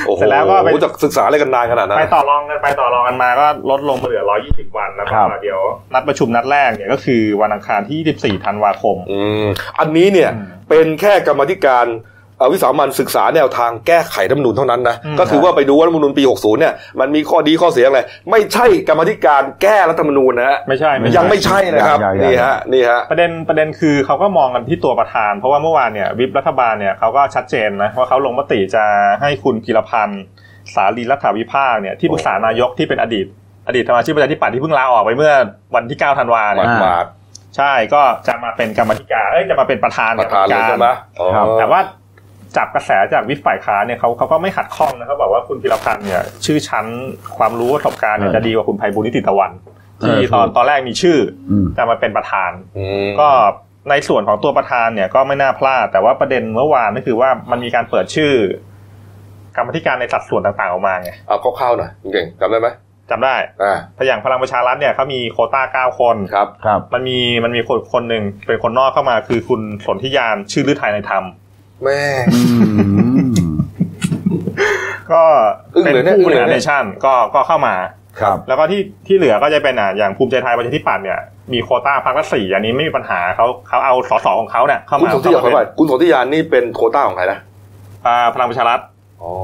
[0.06, 5.60] โอ้โหเสร็จแล้วก็ไปจะศึกษาอะไรกันนานขนาดนั้น ไปต่อรองกันไปต่อรองกันมาก็ลดลงมาเหลือ120วันแล้วคก็รับเดี๋ยว
[5.94, 9.46] นัดประชุมนัดแรกเนี่ยก็คือวันอังคารที่24ธันวาคม อืม
[9.80, 12.11] อันนี้เนี่ยอืมเป็นแค่กรรมาธิการเอ่อ
[12.52, 28.84] วิสามันศึกษาแนวทางแก้ไขรัฐธรรมนูญเท่านั้นนะอืมก็คือว่าไปดูว่ารัฐธรรมนูญปี 60 เนี่ยมันมีข้อดีข้อเสียอะไรไม่ใช่กรรมาธิการแก้รัฐธรรมนูญนะฮะไม่ใช่ไม่ใช่ยังไม่ใช่นะครับยังยังนี่ฮะนี่ฮะประเด็นประเด็นคือเขาก็มองกันที่ตัวประธาน เพราะว่าเมื่อวานเนี่ยวิปรัฐบาลเนี่ยเขาก็ชัดเจนนะว่าเขาลงมติจะ
[29.20, 30.22] ให้คุณพีรพันธ์
[30.74, 33.26] สาลีรัฐาวิภาคเนี่ยที่ปรึกษานายกที่เป็นอดีต
[33.68, 35.32] อดีตสมาชิกประชาธิปัตย์ที่เพิ่งลาออกไปเมื่อ
[35.74, 37.06] วันที่ 9 ธันวาหเนี่ยมาดหมาด
[37.56, 41.80] ใช่ก็จะมาเป็นกรรมธิการเอ้ยจะมาเป็นประธานประธานเลยใช่ไหมอ๋อครับแต่ว่า
[42.56, 46.86] จับกระแสจากวิปฝ่ายค้านเนี่ยเขาเขาก็ไม่ขัดข้องนะเขาบอกว่าคุณพีรพันธ์เนี่ย ชื่อชั้น
[47.36, 49.52] ความรู้ประสบการณ์เนี่ยเออจะดีกว่าคุณไพบุญนิติตะวัน
[50.00, 51.18] เออที่ตอนถูกตอนแรกมีชื่อ
[51.50, 53.28] อมจะมาเป็นประธานอืมก็
[53.90, 58.32] ในส่วนของตัวประธานเนี่ยก็ไม่น่าพลาด แต่ว่าประเด็นเมื่อวานก็คือว่ามันมีการเปิดชื่อ
[59.56, 62.68] กรรมธิการในสัดส่วนต่างๆออกมาไงเอาคร่าวๆหน่อยคุณเก่งจำได้ไหม
[63.10, 71.24] จำได้อ่าถ้าอย่างพลังประชารัฐเนี่ยเขามีโควต้าเก้าคนครับครับ มันมีมันมีคนคนหนึ่งเป็นคนนอกเข้ามาคือคุณสนธิยานชื่อฤทัยในธรรม
[71.84, 72.00] แม่
[72.34, 72.38] อื
[73.28, 73.32] ม
[75.12, 75.22] ก็
[75.74, 77.74] อึ้งเป็นเลยเนี่ยผู้บริหารอึ้งเลยเนเนี่ยชั่นก็ก็เข้ามา
[78.20, 81.18] ครับ แล้วก็ที่ที่เหลือก็จะเป็นอะอย่างภูมิใจไทยประชาธิปัตย์เนี่ย
[81.52, 87.38] มีโควต้าพรรคละสี่อันนี้ไม่มีปัญหาเขาเขาเอาสสของเขาเนี่ยเข้าคุณมาสนธิยานขอเข้าไปมาเป็นคุณสนธิยานนี่เป็นโควต้าของใครนะ
[88.06, 88.80] อ่าพลังประชารัฐ
[89.24, 89.34] อ๋อ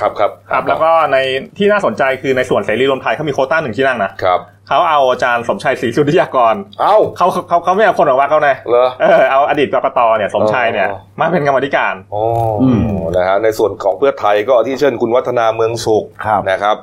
[0.00, 1.16] ครับครับครับ แล้วก็ใน
[1.58, 12.22] ที่น่าสนใจคือในส่วนเสรีรวมไทยเขามีโควต้าหนึ่งที่นั่งนะครับเขาเอาอาจารย์สมชัยศรีสุทธิยากร เอ้าเขาเขาเขาไม่เอาคนของว่าเขาไงเหรอเออเอาอดีตกกตเนี่ยสมชัยเนี่ยอ๋อมาเป็นกรรมธิการอ๋อ
[12.62, 16.76] อมนะฮะในส่วนของเพื่อไทยก็ที่เช่นคุณวัฒนาเมืองสุขครับนะครับ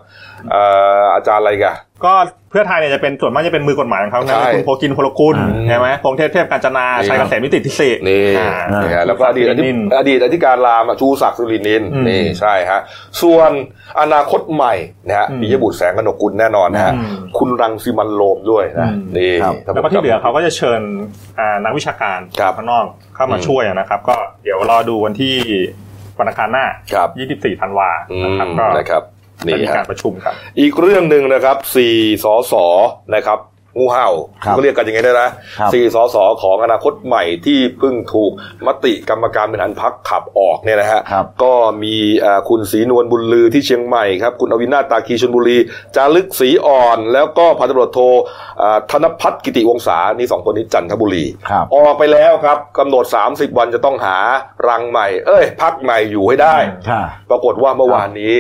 [0.52, 0.64] เอ่
[1.00, 2.14] ออาจารย์อะไรกัน ก็
[2.50, 12.80] เพื่อไทยเนี่ยจะเป็นส่วนมากจะเป็นมือกฎหมายของเขาใช่นะคุณโพกินพลกุลอืมใช่ไหมพงเทพเทพกาญจนานี่ชัยเกษมนิติทิศินี่อ่านะฮะแล้วก็อดีตอธินินอดีตอธิการรามอะชูศักดิ์สุรินินอืมนี่ใช่ฮะ
[13.22, 13.52] ส่วน
[14.02, 14.74] อนาคตใหม่
[15.08, 17.06] นะฮะอืมปิยบุตรแสงกนกกุลแน่นอนนะฮะอืม
[17.38, 20.82] คุณรังสิมันโรมด้วยนะอืมนี่ครับถ้าผมแล้วก็ที่เหลือจำเขาก็จะเชิญ
[21.40, 25.36] อ่านักวิชาการครับข้างนอกเข้ามาอืมช่วยนะครับ ก็เดี๋ยวรอดูวันที่
[26.20, 27.10] วันอังคารหน้าครับ
[27.56, 28.66] 24 ธันวาอืนะครับมก็
[29.54, 32.54] นะครับจะนี่มีการฮะประชุมครับ อีกเรื่องหนึ่งนะครับสี่สส
[33.16, 33.40] นะครับ
[33.80, 34.10] งูเห่า
[34.44, 35.30] ครับก็เรียกกันอย่างไงได้นะ
[35.60, 38.32] ครับสี่สสของอนาคตใหม่ที่เพิ่งถูก
[38.68, 41.54] มติกรรมการบริหารพักขับออกเนี่ยนะฮะครับก็
[41.84, 45.58] มีเอ่อคุณศรีนวลบุญลือที่เชียงใหม่ครับ คุณอวินาถตาคีชนบุรี
[45.96, 48.00] จารึกศรีอ่อน แล้วก็พันตำรวจโท
[48.60, 54.18] เอ่อธนพัฒน์กิติวงศานี่สองคนนี้จันทบุรีครับออกไปแล้วครับกำหนด 30 วันจะต้องหา
[54.68, 56.56] รังใหม่ เอ้ย พักใหม่อยู่ให้ได้
[56.90, 58.36] ค่ะปรากฏว่าเมื่อวานนี้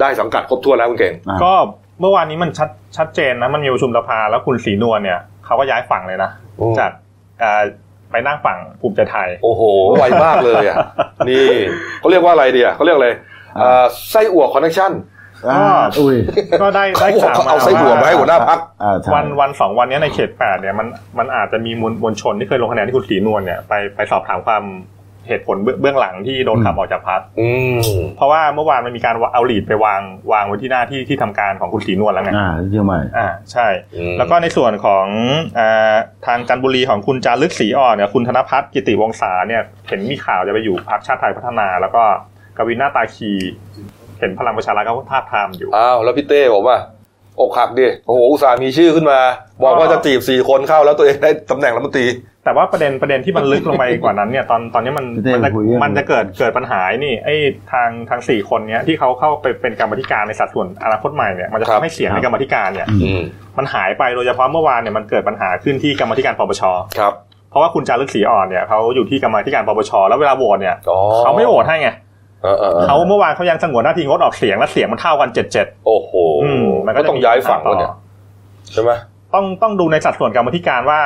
[0.00, 1.52] ได้สังกัดครบถ้วนแล้วคุณเก่งอ่าก็
[2.00, 6.90] เมื่อวานนี้มันชัดชัดเจนนะมันมีประชุมสภาแล้วคุณศรีนวลเนี่ยเขาก็ย้ายฝั่งเลยนะโอ้จาก
[7.42, 7.62] อ่า
[8.10, 9.62] ไปนั่งฝั่งภูมิใจไทย โอ้โห
[9.98, 10.76] ไวมากเลยอะ
[11.28, 11.46] นี่
[12.00, 13.08] เขาเรียกว่าอะไรเดียเขาเรียกอะไร
[13.56, 14.92] เอ่อไส้อั่วคอนเนคชั่น
[15.48, 16.16] อ่าอุ้ย
[16.60, 20.86] ก็ได้ได้เขาบอกข่าวเขามาเอาไส้อั่วมาให้หัวหน้าพักอ่าใช่วันวันสองวันเนี้ยในเขตแปดเนี่ยมัน
[21.18, 24.62] มันอาจจะมีมวลมวลชนที่เคยลงคะแนนที่คุณศรีนวลเนี่ยไปไปสอบถามความ
[25.30, 27.78] เหตุผลเบื้องเบื้องหลังที่โดนขับออกจากพักอืม
[28.16, 30.00] เพราะว่าเมื่อวานมันมีการเอาลีดไปวาง
[30.32, 35.06] วางไว้ที่หน้าที่ที่ทำการของคุณศรีนวลแล้วไงอ่าเชียงใหม่อ่าใช่อืมแล้วก็ในส่วนของ
[35.58, 35.94] อา
[36.26, 42.02] ทางจันทบุรีของคุณจารึกศรีอ่อนเนี่ยคุณธนพัฒน์กิติวงศาเนี่ยเห็นมีข่าวจะไปอยู่พรรคชาติไทยพัฒนา แล้วก็
[42.56, 43.30] กวินหน้าตาคี
[44.18, 46.76] เห็นพลังประชารัฐเขาทาบทามอยู่อ้าวแล้วพี่เต้ผมว่า
[47.40, 49.20] อกหักดิโอ้โหอุตส่าห์มีชื่อขึ้นมา
[49.62, 52.06] บอกว่าจะจีบสี่คนเข้าแล้วตัวเองได้ตำแหน่งรัฐมนตรี
[52.44, 57.34] แต่ว่าประเด็นประเด็นที่มันลึกลงไปกว่านั้นเนี่ยตอนตอนนี้มันพี่เต้มันจะคุยเรื่องมันจะเกิดเกิดปัญหานี่ไอ้
[57.72, 63.22] ทางทางสี่คนเนี้ยที่เขาเข้าไปเป็นกรรมธิการในสัดส่วนอนาคตใหม่เนี่ยมันจะครับทำให้เสียงในกรรมธิการเนี่ยอืม
[63.58, 66.62] มันหายไปโดยเฉพาะเมื่อวานเนี่ยมันเกิดปัญหาขึ้นที่กรรมธิการปปช
[66.98, 67.12] ครับ
[67.50, 71.90] เพราะว่าคุณจารึกศรีอ่อนเนี่ยเขาอยู่ที่กรรมธิการปปชแล้วเวลาโหวตเนี่ยอ๋อเขาไม่โหวตให้ไง
[72.42, 76.12] เออเออเออเขาเมื่อวานเขายังสงวนหน้าที่งดออกเสียงและเสียงมันเท่ากันเจ็ดเจ็ดโอ้โห
[76.44, 77.92] อืมมันก็ก็จะต้องย้ายฝั่งวะเนี่ย
[78.72, 78.90] ใช่ไหม
[79.34, 81.00] ต้องต้องดูในสัดส่วนกรรมธิการว่า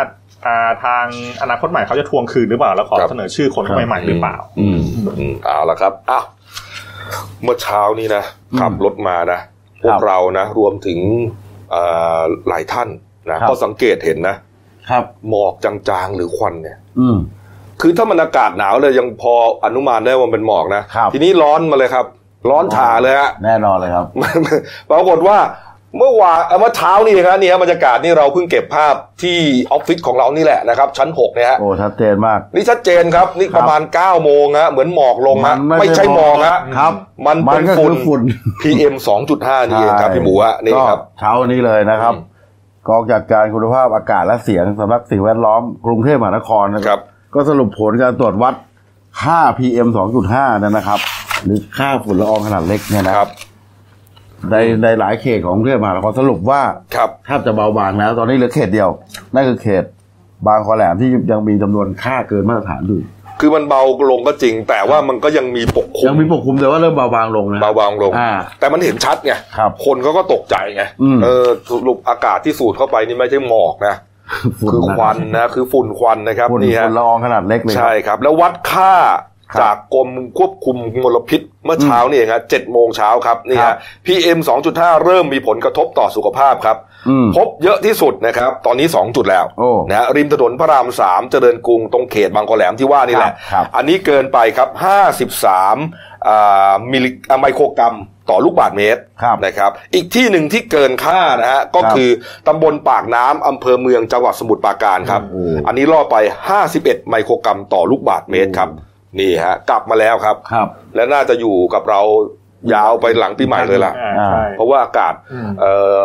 [0.47, 1.05] อ่าทาง
[1.43, 4.81] อนาคตใหม่เขาจะทวงคืนหรือเปล่า แล้วขอครับเสนอชื่อคนเข้าไปใหม่หรือเปล่าอืม
[5.19, 6.25] อืมเอาละครับอ้าว
[7.43, 8.25] เมื่อเช้านี้นะ
[8.61, 9.41] ขับรถมานะ
[9.83, 10.99] พวกเรานะ รวมถึง
[11.71, 11.83] เอ่
[12.19, 12.89] อหลายท่าน
[13.31, 14.37] นะครับก็สังเกตเห็นนะ
[14.91, 17.17] ครับหมอกจางๆหรือควันเนี่ย อืม
[17.87, 22.05] คือถ้ามันอากาศหนาวเลยยังพออนุมานได้ว่ามันเป็นหมอกนะ ครับ ทีนี้ร้อนมาเลยครับ
[22.51, 24.07] ร้อนฉาเลยฮะ แน่นอนเลยครับ
[24.91, 25.39] ปรากฏว่า
[25.99, 29.39] เมื่อวานเอ่อเมื่อเช้านี่ครับนี่ฮะบรรยากาศนี่เราเพิ่งเก็บภาพที่
[29.73, 36.93] ออฟฟิศของเรานี่แหละนะครับ ชั้นหกเนี่ยฮะโอ้ชัดเจนมาก นี่ชัดเจนครับนี่ประมาณ9ก้าโมงฮะเหมือนหมอกลงฮะไม่ใช่หมอกฮะครับ
[37.27, 38.21] มันเป็นก็ฝุ่คืนอฝุ่น
[38.63, 38.95] PM
[39.33, 42.33] 2.5นี่เองครับพี่หมูฮะนี่ครับ ก็เช้าวันนี้เลยนะครับอืม
[42.89, 48.55] กองจัดการคุณภาพอากาศและเสียงสำนักสิ่งแวดล้อมกรุงเทพมหานครนะคครัรับบ ก็สรุปผลการตรวจวัด
[49.23, 49.89] ค่า PM
[50.25, 51.01] 2.5นั่นนะครับ
[51.45, 53.29] หรือค่าฝุ่นละอองขนาดเล็กเนี่ยนะครับ
[54.51, 56.61] ในในหลายเขตของกรุงเทพมหานครสรุปว่า
[56.97, 58.89] ครับ แทบจะเบาบางแล้ว ตอนนี้เหลือเขตเดียว
[59.35, 59.85] นั่นคือเขต
[60.47, 63.01] บางคอแหลมที่ยังมีจำนวนค่าเกินมาตรฐานอยู่
[63.41, 74.14] คือมันเบาลงก็จริง แต่ว่ามันก็ยังมีปกคลุยังมีปกคลุมแต่ว่าเริ่มเบาบางลงนะเบาบางลง อ่า แต่มันเห็นชัดไงครับ คนเขาก็ตกใจไงอืม เออสรุปอากาศที่สูดเข้าไปนี่ไม่ใช่หมอกนะฝุ่น
[74.71, 78.95] คือควันนะคือฝุ่นควันนะครับฝุ่นนี่ฮะฝุ่นละอองขนาดเล็กเลยครับใช่ครับ แล้ววัดค่า
[79.53, 80.09] ครับจากกรม
[80.39, 84.39] ควบคุมมลพิษเมื่อเช้านี่เองฮะเจ็ดโมงเช้าครับนี่ครัฮะบ PM
[84.73, 86.77] 2.5เริ่มมีผลกระทบต่อสุขภาพครับ
[87.09, 97.95] อืมพบเยอะที่สุดนะครับ ตอนนี้2จุดแล้วโอ้นะฮะริมถนนพระรามสามเจริญกรุงตรงเขตบางกอแหลมที่ว่านี่แหละครับอันนี้เกินไปครับ53อ่ามิ ลลิอ่าไมโครกรัม
[98.31, 102.11] ต่อลูกบาศก์เมตรครับนะครับ อีกที่หนึ่งที่เกินค่านะฮะก็ครับคือ
[102.47, 106.17] ตำบลปากน้ำอำเภอเมืองจังหวัดสมุทรปราการครับโอ้อันนี้ล่อไป
[106.63, 108.69] 51 ไมโครกรัมต่อลูกบาศก์เมตรครับ
[109.21, 112.01] นี่ฮะกลับมาแล้วครับครับและน่าจะอยู่กับเรา
[112.75, 116.05] ยาวไปหลังปีใหม่เลยล่ะอ่าใช่เพราะว่าอากาศอืมเอ่อ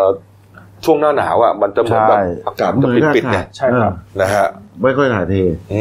[0.86, 4.48] ช่วงหน้าหนาวอะมันจะเหมือนแบบใช่อากาศมันจะปิดๆเนี่ยใช่ครับนะฮะ
[4.82, 5.34] ไม่ค่อยถ่ายเท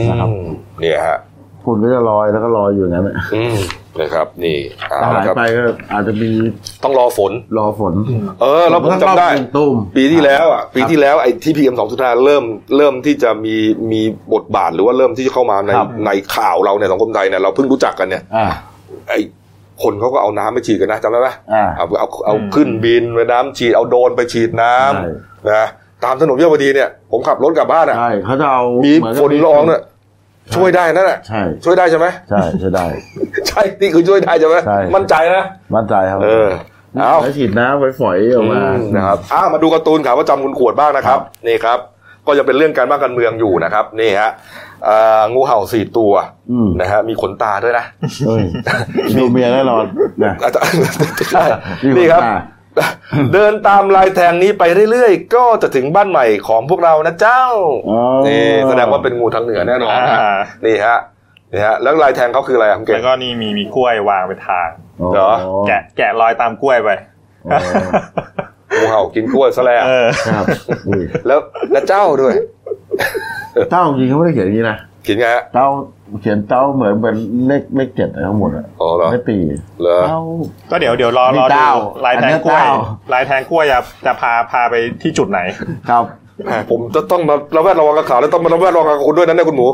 [0.09, 0.49] นะครับอืม
[0.81, 1.19] เนี่ยฮะ
[1.65, 3.57] ฝุ่นก็จะลอยแล้วก็ลอยอยู่อย่างนั้นแหละอืม
[4.01, 4.59] นะครับ นี่
[4.91, 6.31] เอาถ้าหาละยครับ ไปก็อาจจะมี
[6.85, 7.95] ต้องรอฝน รอฝน
[8.41, 12.45] เออแล้วผมจำได้ ตุ้ม ปีที่แล้วอะปีที่แล้วไอ้ที่พีเอ็มสองจุดห้าเริ่ม
[12.77, 13.57] เริ่มที่จะมี
[13.93, 14.03] มี
[14.35, 18.47] บทบาทหรือว่าเริ่มที่จะเข้ามาในครับ ในข่าวเราในสังคมไทยเนี่ยเราเพิ่งรู้จักกันเนี่ยอ่า
[19.09, 19.21] ไอ้
[19.83, 25.67] คนเขาก็เอาน้ำไปฉีดกันนะจำได้ไหมอ่า เอาเอาเอาอืม ขึ้นบินไปน้ำฉีดเอาโดรนไปฉีดน้ใช่ำนะ
[26.05, 29.81] ตามถนนวิภาวดีเนี่ยผมขับรถกลับบ้านอะ ใช่เขาจะเอามีเหอกับฝนละอองเนี่ย
[30.57, 32.87] ช่วยได้นั่นแหละใช่ ช่วยได้ใช่ไหมใช่ใช่ได้
[33.49, 35.45] ใช่นี่คือช่วยได้ใช่ไหมใช่ มั่นใจนะ
[35.77, 36.49] มั่นใจครับเออ
[36.97, 41.79] เอาแล้วฉีดน้ำไว้ฝอยออกมาอืมนะครับอ้ามาดูการ์ตูนข่าวประจำคุณขวดบ้างนะครับ นี่ครับ
[42.27, 44.31] ก็จะเป็นเรื่องการบ้านการเมืองอยู่นะครับ นี่ฮะ
[44.85, 46.13] เอ่องูเห่าสี่ตัว
[46.53, 47.85] อืม นะฮะมีขนตาด้วยนะ
[48.27, 48.43] เฮ้ย
[49.19, 49.85] ดูเมียแน่นอน
[50.23, 50.61] นะ อาจจะ
[51.33, 51.45] ใช่
[51.85, 52.23] มีขนตานี่ครับ
[53.35, 57.45] เดินตามลายแทงนี้ไปเรื่อยๆ ก็จะถึงบ้านใหม่ของพวกเรานะเจ้า
[57.91, 60.99] อ๋อนี่แสดงว่าเป็นงูทางเหนือแน่นอนนะอ่านี่ฮะ
[61.53, 64.69] นี่ฮะแล้วลายแทงเขาคืออะไรครับคุณเก่แล้งวก็นี่มีมีกล้วยวางเป็นทาง
[65.13, 65.33] เหรอ
[65.69, 66.91] แกะแกะรอยตามกล้วยไป
[67.53, 67.61] อ๋อ
[68.79, 70.45] งูเห่ากินกล้วยซะแล้วเออครับ
[70.89, 71.39] อุ้ยแล้ว
[71.73, 72.35] และเจ้าด้วย
[73.71, 74.77] เต้าจริงเขาไม่ได้เขียนอย่างนี้นะ
[75.09, 75.69] กินไงฮะ เต้า
[76.21, 77.17] เขียนเต้าเหมือนเป็น
[77.47, 79.39] เลขเลขเจ็ดทั้งหมดอะอ๋อเหรอ ไม่ตี
[79.81, 80.21] เหรอ เต้า
[80.71, 81.73] ก็เดี๋ยวเดี๋ยวรออันนี้รอดูเต้า
[82.05, 85.41] ลายแทงกล้วยอันนี้เต้า ลายแทงกล้วยจะจะพาพาไปที่จุดไหน
[85.91, 86.28] ครับแหม
[86.71, 89.67] ผมจะต้องมาระแวดระวังกับข่าวแล้วต้องมาระแวดระวังกับคุณด้วยนะเนี่ยคุณหมู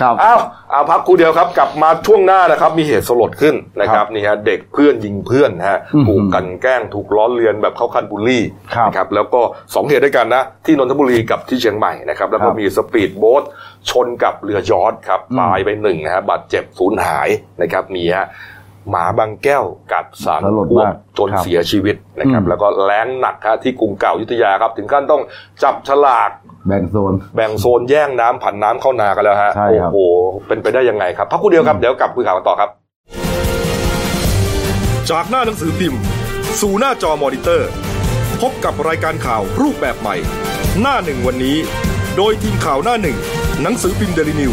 [0.00, 8.42] ครับอ้าวเอาพักครู่เดียวครับ กลับมาช่วงหน้านะครับ มีเหตุสลดขึ้นนะครับนี่ฮะเด็กเพื่อนยิงเพื่อนนะฮะอืมถูกกลันแกล้งถูกล้อเลียนแบบเข้าขั้นบูลลี่
[8.74, 9.40] ครับนะครับแล้วก็
[9.74, 13.42] สองเหตุด้วยกันนะที่นนทบุรีกับที่เชียงใหม่นะครับแล้วก็ครับมีสปีดโบ๊ท
[13.90, 17.28] ชนกับเรือยอชต์ครับอืมตายไปหนึ่งนะฮะบาดเจ็บสูญหาย
[17.62, 18.26] นะครับมีฮะ
[18.90, 25.22] หมาบางแก้วกัดสารสลดพวกมากจนครับเสียชีวิตนะครับอืมแล้วก็แรงหนักฮะที่กรุงเก่าอยุธยาครับ ถึงขั้นต้อง
[25.62, 26.30] จับฉลาก
[26.68, 29.98] แบ่งโซน แบ่งโซนแย่งน้ำผันน้ำเข้านากันแล้วฮะใช่โอ้ครับโห
[30.48, 32.70] เป็นไปได้ยังไงครับพักครู่เดียวครับเดี๋ยวกลับคุยข่าวกันต่อครับ
[35.10, 36.00] จากหน้าหนังสือพิมพ์
[36.60, 37.68] สู่หน้าจอมอนิเตอร์
[38.40, 40.16] พบกับรายการข่าวรูปแบบใหม่
[40.80, 41.56] หน้าหนึ่งวันนี้
[42.16, 43.16] โดยทีมข่าวหน้าหนึ่ง
[43.62, 44.52] หนังสือพิมพ์เดลิวิว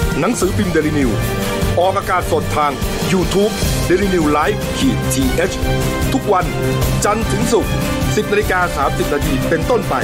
[0.23, 1.09] หนังสือพิมพ์เดลิวิว
[1.79, 2.71] ออกอากาศสดทาง
[3.11, 3.53] YouTube
[3.89, 6.45] d e l i n e w l i v e ขีดทีเทุกวัน
[7.05, 9.95] จันทร์ถึงศุกร์10นาฬิกา30นาทีเป็นต้นไป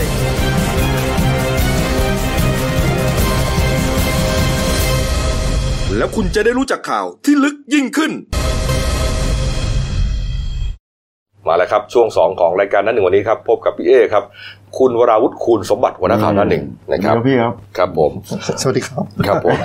[5.97, 8.11] แล้วคุณจะได้รู้จักข่าวที่ลึกยิ่งขึ้น
[11.47, 14.23] มาแล้วครับ ช่วงสองของรายการนั้นหนึ่งวันนี้ครับ พบกับพี่เอครับ
[14.77, 18.11] คุณวราวุฒิคูณสมบัติหัวหน้าข่าวนั้นหนึ่งนะครับพี่ครับครับผม
[18.61, 19.57] สวัสดีครับครับผม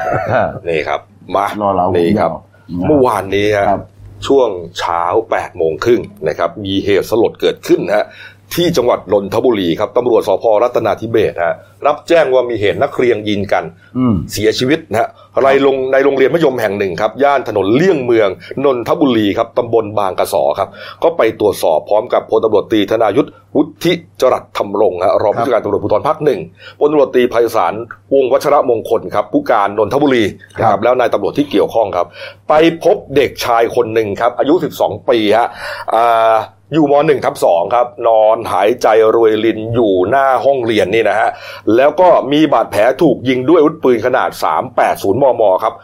[0.69, 1.01] นี่ครับ
[1.37, 3.83] มารอเรานี่ครับยาวเมื่อวานนี้ฮะครับ
[4.27, 5.03] ช่วงเช้า
[5.35, 8.07] 8โมงครึ่งนะครับ มีเหตุสลดเกิดขึ้นฮะ
[8.55, 11.55] ที่จังหวัดนนทบุรีครับตำรวจสพรัตนาธิเบศรฮะ
[11.87, 13.65] รับแจ้งว่ามีเหตุนักเรียนยิงกัน
[13.99, 15.09] อืมเสียชีวิตนะฮะ
[15.43, 18.29] ไรลงในโรงเรียนมัธยมแห่งหนึ่งครับย่านถนนเลี่ยงเมือง
[18.65, 20.69] นนทบุรีครับตำบลบางกระสอครับ
[21.03, 26.41] ก็ไปตรวจสอบพร้อมกับพลตำรวจตรีธนายุทธวุฒิจรัสธรรมรงค์ฮะรองผู้จัดการตำรวจภูธรภาคหนึ่ง
[26.79, 27.75] พลตำรวจตรีไพศาล
[28.15, 30.25] วงศ์วัชระมงคลครับผู้การนนทบุรี
[30.59, 32.07] นะครับแล้วนายตำรวจที่เกี่ยวข้องครับ
[32.49, 32.53] ไป
[32.85, 35.49] พบเด็กชายคนหนึ่งครับ อายุ 12 ปีฮะ
[35.95, 36.35] อ่า
[36.75, 41.29] อยู่มหนึ่งทับสองครับ นอนหายใจรวยลินอยู่หน้าห้องเรียนนี่นะฮะ
[41.77, 44.31] แล้วก็มีบาดแผลถูกยิงด้วยอาวุธปืนขนาด
[44.77, 45.75] 380 มม ครับ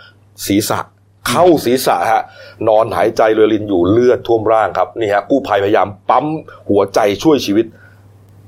[0.46, 0.78] ศีรษะ
[1.28, 2.22] เข้าศีรษะฮะ
[2.68, 6.26] นอนหายใจรวยลินอยู่เลือดท่วมร่างครับนี่ฮะกู้ภัยพยายามปั๊ม
[6.68, 7.66] หัวใจช่วยชีวิต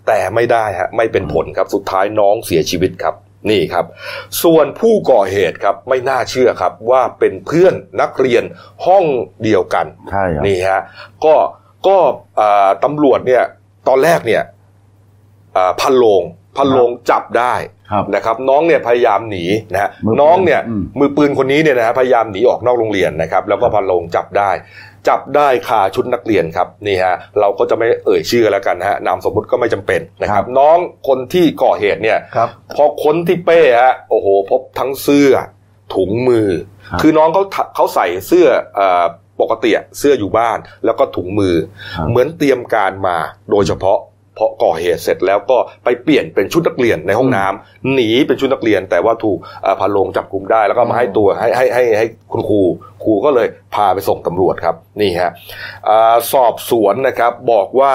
[0.07, 3.14] แต่ไม่ได้ฮะไม่เป็นผลครับสุดท้ายน้องเสียชีวิตครับ
[3.50, 3.87] นี่ครับ
[4.42, 8.44] ส่วนผู้ก่อเหตุครับไม่น่าเชื่อครับว่าเป็นเพื่อนนักเรียน
[8.87, 9.05] ห้อง
[9.42, 10.81] เดียวกันใช่ครับนี่ฮะ
[11.24, 11.35] ก็
[11.87, 11.96] ก็
[12.40, 13.42] อ่าตำรวจเนี่ย
[13.88, 14.42] ตอนแรกเนี่ย
[15.57, 16.22] อ่าพันโลง
[16.56, 17.54] พันโลงจับได้
[17.90, 24.50] ครับนะครับน้องเนี่ยพยายามหนีนะฮะมือปืนน้องเนี่ยอืมมือปืนคนนี้เนี่ยนะฮะพยายามหนีออกนอกโรงเรียนนะครับ แล้วก็พันโลงจับได้
[25.08, 30.76] จับได้คาชุดนักเรียนครับนี่ฮะเราก็จะไม่เอ่ยชื่อแล้วกันนะฮะนามสมมุติก็ไม่จำเป็นนะครับ น้อง
[31.08, 35.32] คนที่ก่อเหตุเนี่ยครับพอค้นที่เป้ฮะโอ้โห พบทั้งเสื้อ
[35.94, 36.48] ถุงมือ
[36.88, 37.42] ครับคือน้องเขา
[37.74, 39.04] เขาใส่เสื้อเอ่อ
[39.40, 41.54] ปกติอะเสื้ออยู่บ้านแล้วก็ถุงมือ
[41.94, 43.16] ครับเหมือนเตรียมการมา
[43.50, 52.61] โดยเฉพาะเพราะก่อเหตุเสร็จแล้วก็ไปเปลี่ยนเป็นชุดนักเรียนในห้องน้ำหนีเป็นชุดนักเรียน แต่ว่าถูกเอ่อพาโลงจับกลุ่มได้แล้วก็มาให้ตัวให้ให้ให้ให้คุณครู
[53.05, 55.33] ครูก็เลยพาไปส่งตำรวจครับนี่ฮะ
[55.88, 57.94] อ่าสอบสวนนะครับบอกว่า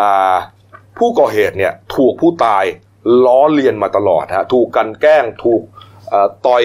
[0.00, 0.34] อ่า
[0.98, 2.64] ผู้ก่อเหตุเนี่ยถูกผู้ตาย
[3.26, 5.62] ล้อเลียนมาตลอดฮะถูกกลันแกล้งถูก
[6.08, 6.64] เอ่อต่อย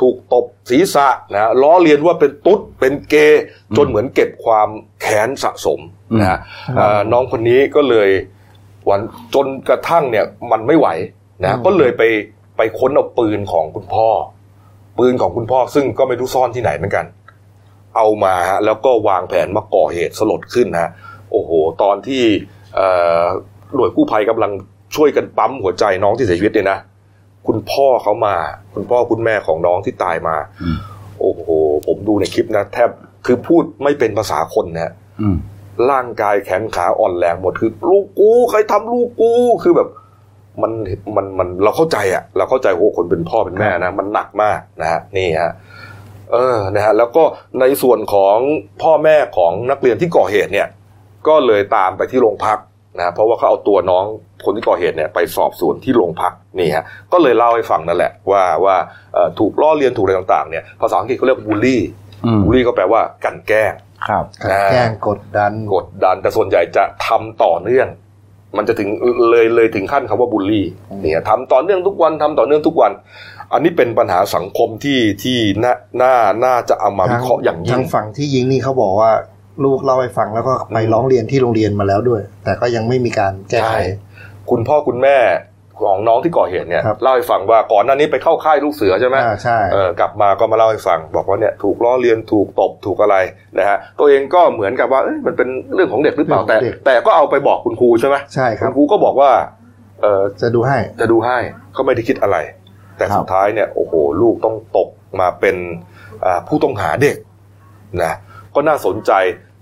[0.00, 3.42] ถูกตบศีรษะนะฮะล้อเลียนว่าเป็นตุ๊ดเป็นเกย์
[3.76, 4.68] จนเหมือนเก็บความ
[5.00, 5.80] แค้นสะสม
[6.20, 6.38] นะฮะ
[6.76, 8.10] เอ่อน้องคนนี้ก็เลย
[8.88, 9.00] วัน
[9.34, 10.88] จนกระทั่งเนี่ยมันไม่ไหว
[11.42, 12.02] นะฮะก็เลยไป
[12.56, 14.08] ไปค้นเอาปืนของคุณพ่อ
[14.98, 17.06] ปืนของคุณพ่อซึ่งก็ไม่รู้ซ่อนที่ไหนเหมือนกัน
[17.96, 20.90] เอามาฮะแล้วก็วางแผนมาก่อเหตุสลดขึ้นฮะ
[21.32, 21.50] โอ้โห
[21.82, 22.22] ตอนที่
[22.74, 22.88] เอ่
[23.22, 23.24] อ
[23.74, 24.52] หน่วยกู้ภัยกำลัง
[24.96, 26.78] ช่วยกันปั๊มหัวใจน้องที่เสียชีวิตเนี่ยนะ
[27.46, 28.36] คุณพ่อเขามา
[28.74, 30.78] คุณพ่อคุณแม่ของน้องที่ตายมาอืม
[31.20, 31.46] โอ้โห
[31.86, 32.90] ผมดูในคลิปนะ แทบ
[33.26, 35.36] คือพูดไม่เป็นภาษาคนนะฮะอืม
[35.90, 39.88] ร่างกายแขนขาอ่อนแรงหมดคือ ลูกกูใครทำลูกกูคือแบบ
[40.62, 40.72] มัน
[41.16, 45.52] มันมันเราเข้าใจอะเราเข้าใจโอ้คนเป็นพ่อเป็นแม่นะมันหนักมากนะฮะนี่ฮะ
[46.32, 47.22] เออนะฮะแล้วก็
[47.60, 48.36] ในส่วนของ
[48.82, 50.68] พ่อแม่ของนักเรียนที่ก่อเหตุเนี่ย
[51.28, 52.58] ก็เลยตามไปที่โรงพัก
[52.98, 54.04] นะเพราะว่าเขาเอาตัวน้อง
[54.44, 58.76] คนที่ก่อเหตุเนี่ยไปสอบสวนที่โรงพักนี่ฮะก็เลยเล่าให้ฟังนั่นแหละว่าว่า
[59.38, 61.82] ถูกล้อเลียนถูกอะไรต่างๆเนี่ยภาษาอังกฤษเขาเรียกบูลลี่
[62.44, 63.72] บูลลี่ก็แปลว่ากลันแกล้ง
[64.08, 67.88] ครับการแกล้งกดดันกดดันแต่ส่วนใหญ่จะทำต่อเนื่อง
[68.56, 68.88] มันจะถึง
[69.30, 70.66] เลยเลยถึงขั้นคำว่าบูลลี่
[71.02, 72.92] เนี่ยทำต่อเนื่องทุกวันทำต่อเนื่องทุกวัน
[73.52, 79.10] อันนี้เป็นปัญหาสังคมที่ที่น่าน่าน่าจะเอามาวิเคราะห์อย่างยิ่ทางงฝั่งที่ยิงนี่เขาบอกว่า
[79.64, 83.80] ลูกเล่าให้ฟังแล้วก็ไปร้องเรียนที่โรงเรียนมาแล้วด้วย แต่ก็ยังไม่มีการแก้ไขใช่
[84.50, 85.16] คุณพ่อคุณแม่
[85.82, 93.16] ของน้องที่ก่อเหตุเนี่ยครับเล่าให้ฟังว่าก่อนหน้านี้ไปเข้าค่ายลูกเสือใช่ไหมอ่าใช่เออกลับมาก็มาเล่าให้ฟัง บอกว่าเนี่ยถูกล้อเลียนถูกตบถูกอะไร
[93.58, 99.30] นะฮะตัวเองก็เหมือนกับว่าเอ้ยมันเป็นเรื่องของเด็กหรือเปล่าเรื่องแต่ของเด็กแต่ก็เอาไปบอกคุณครูใช่ไหมใช่คคุรับณครูก็บอกว่า
[100.02, 101.38] เออจะดูให้จะดูให้
[101.76, 102.36] ก็ไม่ได้คิดอะไร
[102.96, 104.88] แต่ครับสุดท้ายเนี่ยโอ้โหลูกต้องตก
[105.20, 105.56] มาเป็น
[106.24, 107.16] อ่าผู้ต้องหาเด็ก
[108.02, 108.12] นะ
[108.54, 109.12] ก็น่าสนใจ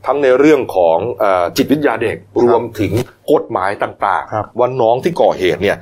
[0.07, 2.93] ทั้งในเรื่องของเออจิตวิทยาเด็กรวมถึง
[3.33, 5.77] กฎหมายต่างครับๆว่าน้องที่ก่อเหตุเนี่ย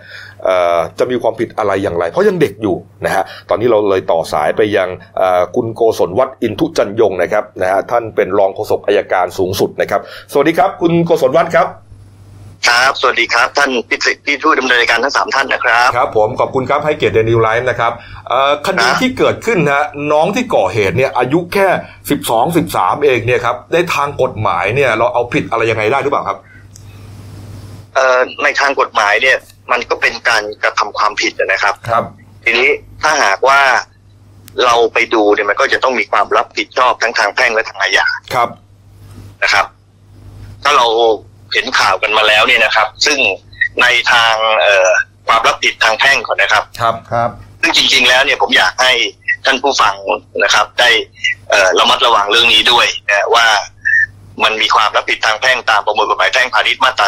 [0.44, 10.00] เอ่อจะมีความผิดอะไรอย่างไร เพราะยังเด็กอยู่นะฮะตอนนี้เราเลยต่อสายไปยังเอ่อคุณโกศลวัฒน์อินทุจันยงนะครับนะฮะท่านเป็นรองโฆษกอายการสูงสุดนะครับ
[10.32, 11.68] สวัสดีครับ คุณโกศลวัฒน์ครับ
[12.68, 17.92] ครับ สวัสดีครับ ท่านพิสิทธิ์ที่ผู้ดำเนินรายการทั้งสามท่านนะครับ ครับ ผมขอบคุณครับให้เกียรติเดนิวไลฟ์นะครับ
[18.28, 21.68] เอ่อคดีครับที่เกิดขึ้นนะฮะน้องที่ก่อเหตุเนี่ยอายุแค่
[22.10, 26.38] สิบสองสิบสามเองเนี่ยครับในทางกฎหมายเนี่ยเราเอาผิดอะไรยังไงได้หรือเปล่าครับ
[27.94, 29.36] เอ่อในทางกฎหมายเนี่ย
[29.72, 32.04] มันก็เป็นการกระทำความผิดนะครับ ครับ
[32.44, 32.68] ทีนี้
[33.02, 33.60] ถ้าหากว่า
[34.64, 38.48] เราไปดูเนี่ยมันก็จะต้องมีความรับผิดชอบทั้งทางแพ่งและทางอาญาครับ
[39.42, 39.66] นะครับ
[40.62, 40.86] ถ้าเรา
[41.52, 43.18] เห็นข่าวกันมาแล้วเนี่ยนะครับ ซึ่ง
[43.82, 44.90] ในทางเอ่อ
[45.28, 48.92] ความรับผิดทางแพ่งก่อนนะครับ ครับครับ ซึ่งจริง ๆ แล้วเนี่ยผมอยากให้
[49.44, 49.94] ท่านผู้ฟัง
[50.42, 50.90] นะครับ ได้
[51.50, 53.46] เอ่อระมัดระวังเรื่องนี้ด้วยนะว่า
[54.44, 57.06] มันมีความรับผิดทางแพ่งตามประมวลกฎหมายแพ่งพาณิชย์มาตรา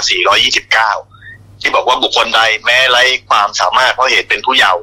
[1.01, 4.83] 429 ที่บอกว่าบุคคลใดแม้ไร้ความสามารถเพราะเหตุเป็นผู้เยาว์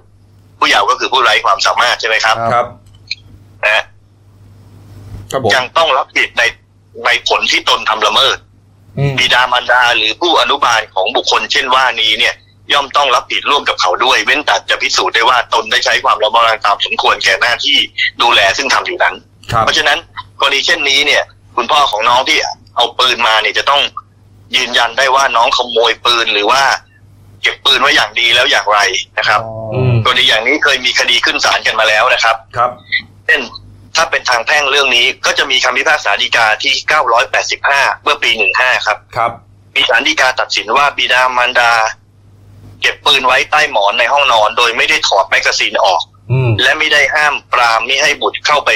[0.60, 2.66] ผู้เยาว์ก็คือผู้ไร้ความสามารถใช่ไหมครับ ครับ
[3.64, 3.84] นะฮะ
[5.32, 6.44] ครับผมยังต้องรับผิดใน
[7.06, 8.51] ในผลที่ตนทำละเมิดอืม
[9.20, 12.34] บิดามารดาหรือผู้อนุบาลของบุคคลเช่นว่านี้เนี่ย
[12.74, 17.78] ย่อมต้องรับผิดร่วมกับเขาด้วย เว้นแต่จะพิสูจน์ได้ว่าตนได้ใช้ความระมัดระวังตามสมควรแก่หน้าที่
[18.22, 19.16] ดูแลซึ่งทำอยู่นั้น
[19.52, 19.98] ครับเพราะฉะนั้น
[20.40, 21.24] กรณีเช่นนี้เนี่ย
[21.56, 22.38] คุณพ่อของน้องที่
[22.76, 23.82] เอาปืนมาเนี่ยจะต้อง
[24.56, 26.64] ยืนยันได้ว่าน้องขโมยปืนหรือว่า
[27.42, 28.80] เก็บปืนไว้อย่างดีแล้วอย่างไร
[29.18, 29.40] นะครับ
[29.74, 32.72] อืมกรณีอย่างนี้เคยมีคดีขึ้นศาลกันมาแล้วนะครับ ครับ
[33.26, 33.42] เช่น
[33.96, 36.74] ถ้าเป็นทางแพ่งเรื่องนี้ก็จะมีคำพิพากษาฎีกาที่
[37.40, 39.32] 985 เมื่อปี 15 ครับ ครับ
[39.76, 41.72] มีศาลฎีกาตัดสินว่าบิดามารดา
[42.82, 46.02] เก็บปืนไว้ใต้หมอนในห้องนอน โดยไม่ได้ถอดแมกกาซีนออก
[46.32, 48.70] อืม และไม่ได้ห้ามปรามไม่ให้บุตรเข้าไป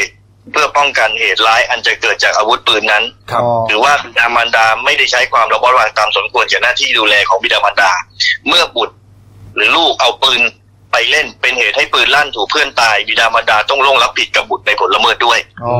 [0.51, 7.91] เพื่อป้องกันเหตุร้ายอันจะเกิดจากอาวุธปืนนั้น ครับ อ๋อ หรือว่าบิดามารดาไม่ได้ใช้ความระมัดระวังตามสมควรแก่หน้าที่ดูแลของบิดามารดา
[8.47, 8.95] เมื่อบุตร
[9.55, 10.41] หรือลูกเอาปืน
[10.95, 15.73] ไปเล่นเป็นเหตุให้ปืนลั่นถูกเพื่อนตายบิดามารดาต้องลงรับผิดกับบุตรในผลละเมิดด้วยอ๋อ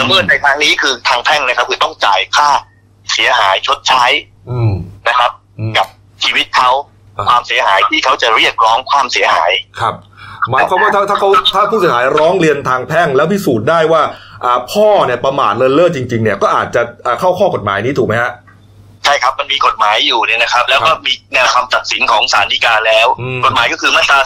[0.00, 2.48] ละเมิดในทางนี้คือทางแพ่งนะครับ คือต้องจ่ายค่า
[3.12, 4.04] เสียหายชดใช้
[4.50, 4.72] อืม
[5.08, 5.86] นะครับอืมกับ
[6.24, 6.70] ชีวิตเขา
[7.18, 9.94] อ่าความเสียหายที่เขาจะเรียกร้องความเสียหายครับ
[10.50, 14.02] หมายความว่าถ้าถ้าเขาถ้าผู้เสียหายร้องเรียนทางแพ่งแล้วพิสูจน์ได้ว่า
[14.44, 24.20] อ่าพ่อเนี่ยประมาทเลินเล่อจริง ๆ เนี่ยก็อาจจะอ่าเข้าข้อกฎหมายนี้ถูกไหมฮะใช่ครับมันมีกฎหมายอยู่เนี่ยนะครับ แล้วก็มีแนวคำตัดสินของศาลฎีกาแล้วอืมกฎหมายก็คือมาตรา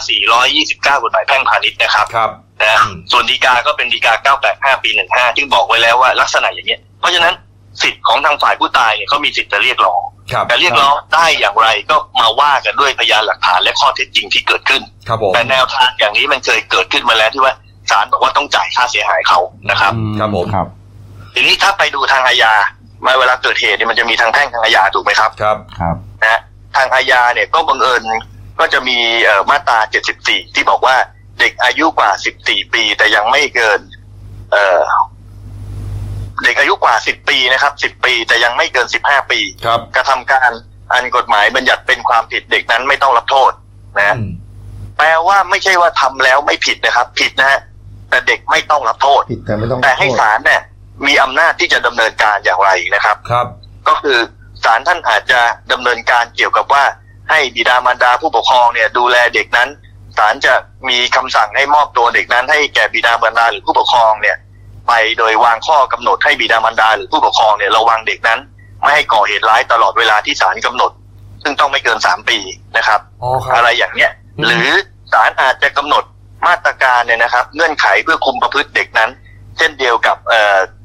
[0.45, 2.29] 429 กฎหมายแพ่งพาณิชย์นะครับครับ
[2.61, 4.35] นะฮะอืมส่วนฎีกาก็เป็นฎีกา
[4.75, 7.33] 985 ปี 15ที่บอกไว้แล้วว่าลักษณะอย่างเนี้ย เพราะฉะนั้น
[7.81, 17.53] สิทธิ์ของทางฝ่ายผู้ตายเนี่ยเขามีสิทธิ์จะเรียกร้องครับแต่เรียกร้องได้อย่างไรก็มาว่ากันด้วยพยานหลักฐานและข้อเท็จจริงที่เกิดขึ้นครับผมแต่แนวทางอย่างนี้มันเคยเกิดขึ้นมาแล้วที่ว่า
[17.91, 20.67] ศาลบอกว่าต้องจ่ายค่าเสียหายเขานะครับ ครับผมครับ
[21.33, 22.53] ทีนี้ถ้าไปดูทางอาญา
[23.05, 26.41] มาเวลาเกิดเหตุเนี่ยมันจะมีทางแพ่งทางอาญาถูกไหมครับครับครับนะฮะ
[26.75, 28.03] ทางอาญาเนี่ยก็บังเอิญ
[28.59, 29.79] ก็จะมีเอ่อมาตรา
[30.17, 30.95] 74 ที่บอกว่า
[31.39, 32.09] เด็กอายุกว่า
[32.43, 33.79] 14 ปี แต่ยังไม่เกิน
[34.51, 34.81] เอ่อ
[36.43, 40.51] เด็กอายุกว่า 10 ปีนะครับ 10 ปี แต่ยังไม่เกิน 15 ปีครับกระทำการ
[40.91, 43.51] อันกฎหมายบัญญัติเป็นความผิดเด็กนั้นไม่ต้องรับโทษ
[43.97, 44.31] นะฮะอืม
[44.97, 47.59] แปลว่าไม่ใช่ว่าทำแล้วไม่ผิดนะครับ ผิดนะฮะ
[48.09, 50.61] แต่เด็กไม่ต้องรับโทษผิดแต่ไม่ต้องแต่ให้โทษศาลเนี่ย
[51.05, 53.47] มีอำนาจที่จะดำเนินการอย่างไรนะครับ ครับ
[53.87, 54.17] ก็คือ
[54.63, 55.39] ศาลท่านอาจจะ
[55.71, 56.83] ดำเนินการเกี่ยวกับว่า
[57.29, 59.69] ให้บิดามารดาผู้ปกครองเนี่ยดูแลเด็กนั้น
[60.17, 60.53] ศาลจะ
[60.89, 64.37] มีคำสั่งให้มอบตัวเด็กนั้น ให้แก่บิดามารดาหรือผู้ปกครองเนี่ย
[64.87, 68.39] ไปโดยวางข้อกำหนดให้บิดามารดาหรือผู้ปกครองเนี่ยระวังเด็กนั้น
[68.81, 70.91] ไม่ให้ก่อเหตุร้ายตลอดเวลาที่ศาลกำหนด
[71.43, 72.37] ซึ่งต้องไม่เกินสามปี
[72.77, 74.69] นะครับอ๋อครัอะบไรอย่างเนี้ยอืมหรือ
[75.13, 76.03] ศาลอาจจะกำหนด
[76.47, 79.09] มาตรการเนี่ยนะครับ เงื่อนไขเพื่อคุมประพฤติเด็กนั้น
[79.57, 80.57] เช่นเดียวกับเอ่อ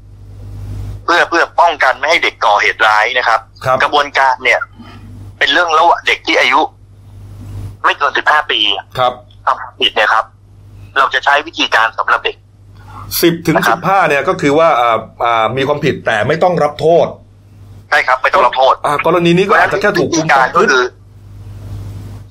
[1.11, 4.59] พื่อเพื่อป้องกันไม่ให้เด็กก่อเหตุร้ายนะครับครับ กระบวนการเนี่ย
[5.37, 6.61] เป็นเรื่องระหว่างเด็กที่อายุ
[7.83, 8.59] ไม่เกินสิบห้าปี
[8.97, 9.13] ครับ
[9.45, 10.25] ทำความผิดเนี่ยครับ
[10.97, 12.35] เราจะใช้วิธีการสำหรับเด็ก
[13.21, 17.07] สิบถึงนะครัสิบบห้าเนี่ยก็คือว่าอ่าอ่ามีความผิดแต่ไม่ต้องรับโทษ
[17.89, 20.85] ใช่ครับ ไม่ต้องรับโทษอ่ากรณีนี้ก็อาจจะแค่ถูกวิคุธีมการประพก็ฤติคือ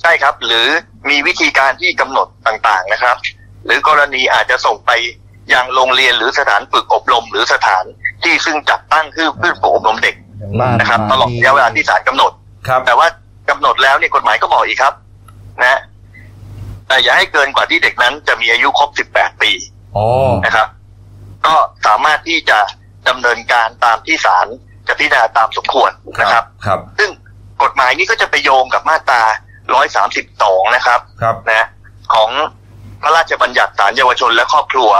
[0.02, 0.66] ใช่ครับ หรือ
[1.08, 3.16] มีวิธีการที่กำหนดต่างๆนะครับ
[3.66, 4.90] หรือกรณีอาจจะส่งไป
[5.54, 7.84] ยังโรงเรียนหรือสถานฝึกอบรม หรือสถาน
[8.22, 12.32] ที่ซึ่งจัดตั้งขึ้นเพื่อฝึกอบรมเด็กอย่างบ้านนะครับ ตลอดระยะเวลาที่ศาลกำหนด
[12.68, 13.06] ครับแต่ว่า
[13.50, 14.94] กำหนดแล้วเนี่ยกฎหมายก็บอกอีกครับ
[15.62, 15.80] นะ
[16.88, 19.50] แต่อย่าให้เกินกว่าที่เด็กนั้นจะมีอายุครบ 18 ปี
[19.96, 20.04] อ๋อ
[20.44, 20.68] นะครับ
[21.46, 21.54] ก็
[21.86, 22.58] สามารถที่จะ
[23.08, 24.46] ดำเนินการตามที่ศาล
[24.88, 27.10] จะพิจารณาตามสมควรนะครับ ครับ ซึ่ง
[27.62, 29.22] กฎหมายนี้ก็จะไปโยงกับมาตรา
[29.98, 31.68] 132 นะครับ ครับ นะ
[32.14, 32.30] ของ
[33.02, 34.90] พระราชบัญญัติศาลเยาวชนและครอบครัว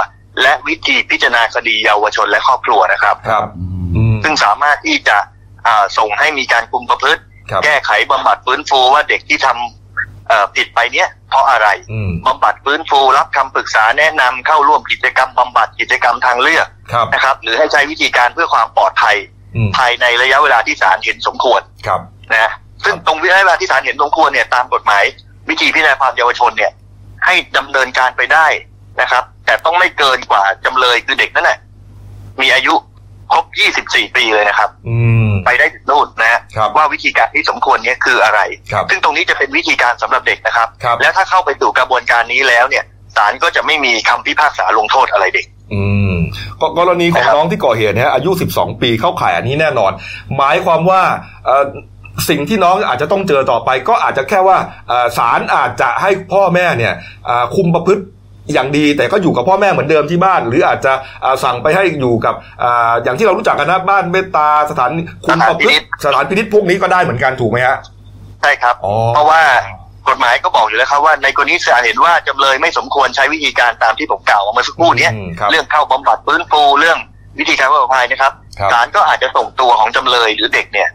[0.42, 5.16] และวิธีพิจารณาคดีเยาวชนและครอบครัวนะครับ ครับอืมอืมซึ่งซึ่งสามารถที่จะ
[5.66, 19.16] อ่าส่งให้มีการคุมประพฤติครับแก้ไขบำบัดฟื้นฟูว่าเด็กที่ทำเอ่อผิดไปเนี้ยเพราะอะไรอืมบำบัดฟื้นฟูรับคำปรึกษาแนะนำเข้าร่วมกิจกรรมบำบัดกิจกรรมทางเลือกครับนะครับ หรือให้ใช้วิธีการเพื่อความปลอดภัย
[19.56, 22.00] อืมภายในระยะเวลาที่ศาลเห็นสมควรครับ
[22.32, 22.52] นะ
[22.84, 25.04] ซึ่งตรงระยะเวลาที่ศาลเห็นสมควรเนี่ยตามกฎหมาย
[25.48, 26.72] วิธีพิจารณาความเยาวชนเนี่ย
[27.26, 28.46] ให้ดำเนินการไปได้
[29.00, 31.58] นะครับ แต่ต้องไม่เกินกว่าจำเลยคือเด็กนั่นแหละ
[32.40, 32.74] มีอายุ
[33.32, 33.44] ครบ
[33.80, 38.40] 24 ปีเลยนะครับ อืม ไปได้ถึงนู่นนะฮะครับว่าวิธีการที่สมควรเนี่ยคืออะไร
[38.72, 42.84] ครับซึ่งตรงนี้จะเป็นวิธีการสำหรับเด็กนะครับ ครับ แล้วถ้าเข้าไปสู่กระบวนการนี้แล้วเนี่ย
[43.16, 45.82] ศาลก็จะไม่มีคำพิพากษาลงโทษอะไรเด็ก อื
[46.12, 46.14] ม
[46.60, 49.92] กกรณีของนะครับ น้องที่ก่อเหตุเนี่ยอายุ 12 ปีเข้าข่ายอันนี้แน่นอน
[50.36, 51.02] หมายความว่า
[51.46, 51.64] เอ่อ
[52.28, 54.56] สิ่งที่น้องอาจจะต้องเจอต่อไป ก็อาจจะแค่ว่า
[54.88, 56.94] เอ่อศาลอาจจะให้พ่อแม่เนี่ย
[57.28, 58.02] อ่าคุมประพฤติ
[58.52, 60.92] อย่างดีแต่ก็อยู่กับพ่อแม่เหมือนเดิมที่บ้าน หรืออาจจะ
[61.24, 64.90] อ่าสั่งไปให้อยู่กับอ่าอย่างที่เรารู้จักกันนะบ้านเมตตาสถาน
[65.24, 67.76] คุมประพฤติสถานพินิษพวกนี้ก็ได้เหมือนกันถูกไหมฮะ
[68.40, 69.42] ใช่ครับอ๋อเพราะว่า
[70.08, 76.98] กฎหมายก็บอกอยู่แล้วครับว่าในกรณีศาลเห็นว่าจำเลยไม่สมควรใช้วิธีการตามที่ผมกล่าวมาเมื่อสักครู่เนี้ยอืมครับเรื่องเข้าบำบัดฟื้นฟูเรื่อง
[77.38, 80.88] วิธีการว่าภัยนะครับครับศาลก็อาจจะส่งตัวของจำเลยหรือเด็กเนี่ย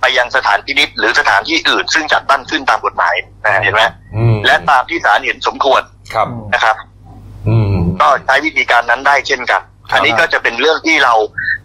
[0.00, 3.82] ไปยังสถานพินิษหรือสถานที่อื่น ซึ่งจัดตั้งขึ้นตามกฎหมายนะเห็นไหม
[4.16, 5.82] อืมและตามที่ศาลเห็นสมควร
[6.14, 6.91] ครับนะครับอืม
[8.00, 11.14] ก็ใช้วิธีการนั้นได้เช่นกันครับอันนี้ก็จะเป็นเรื่องที่เรา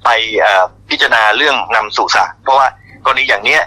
[0.06, 0.10] ไป
[0.40, 2.68] เอ่อพิจารณาเรื่องนำสู่ศาลเพราะว่า
[3.06, 3.62] กรณีอย่างเนี้ย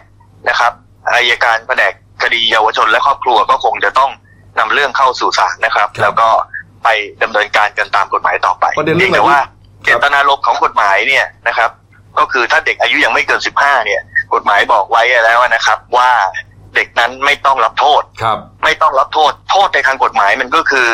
[0.49, 0.73] นะครับ
[1.15, 1.93] อายการแผนก
[2.23, 4.11] คดีเยาวชนและครอบครัวก็คงจะต้อง
[4.59, 6.29] นำเรื่องเข้าสู่ศาลนะครับครับแล้วก็
[6.85, 6.89] ไป
[7.23, 9.43] ดำเนินการกันตามกฎหมายต่อไปประเด็นเรื่องพียงแต่ว่าค
[9.83, 11.71] เจรับตนารมณ์ของกฎหมายเนี่ยนะครับ
[12.19, 14.01] ก็คือถ้าเด็กอายุยังไม่เกินสิบห้าเนี่ย
[14.35, 16.11] กฎหมายบอกไว้แล้วนะครับ ว่า
[16.75, 20.89] เด็กนั้นไม่ต้องรับโทษครับไม่ต้องรับโทษ โทษในทางกฎหมายมันก็คือ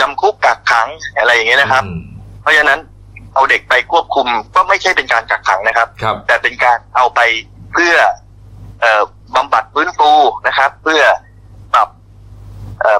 [0.00, 0.88] จำคุกกักขัง
[1.18, 2.00] อะไรอย่างเงี้ยนะครับอืม
[2.42, 2.80] เพราะฉะนั้น
[3.34, 7.20] เอาเด็กไปควบคุมก็ไม่ใช่เป็นการกักขังนะครับครับแต่เป็นการเอาไป
[7.72, 7.94] เพื่อ
[8.80, 9.02] เอ่อ
[9.34, 10.10] บำบัดฟื้นฟู
[10.46, 11.27] นะครับ เพื่อปรับเอ่อ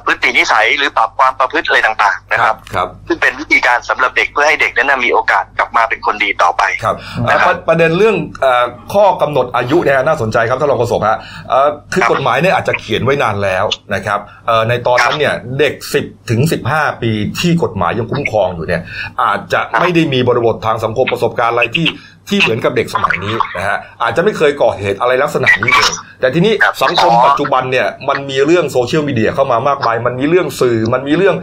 [0.04, 6.96] พฤตินิสัยหรือปรับความประพฤติอะไรต่างๆนะครับครับ ซึ่งเป็นวิธีการสำหรับเด็กเพื่อให้เด็กนั้นนะมีโอกาสกลับมาเป็นคนดีต่อไปครับ
[7.30, 11.18] นะครับประประเด็นเรื่องเอ่อข้อกำหนดอายุเนี่ยน่าสนใจครับท่านรองโฆษกฮะ
[11.50, 13.64] เอ่อคือครับกฎหมายเนี่ยอาจจะเขียนไว้นานแล้ว
[13.94, 16.40] นะครับเอ่อในตอนนั้นเนี่ยเด็ก 10ถึง
[16.72, 17.10] 15 ปี
[17.40, 18.82] ที่กฎหมายยังคุ้มครองอยู่เนี่ย
[19.22, 21.86] อาจจะไม่ได้มีบริบททางสังคมประสบการณ์อะไรที่
[22.28, 31.36] ที่เหมือนกับเด็กสมัยนี้นะฮะอาจจะไม่เคยก่อเหตุอะไรลักษณะนี้เลยแต่ทีนี้ครับสังคมปัจจุบันเนี่ยมันมีเรื่องโซเชียลมีเดียเข้ามามากมาย มันมีเรื่องสื่อมันมีเรื่อง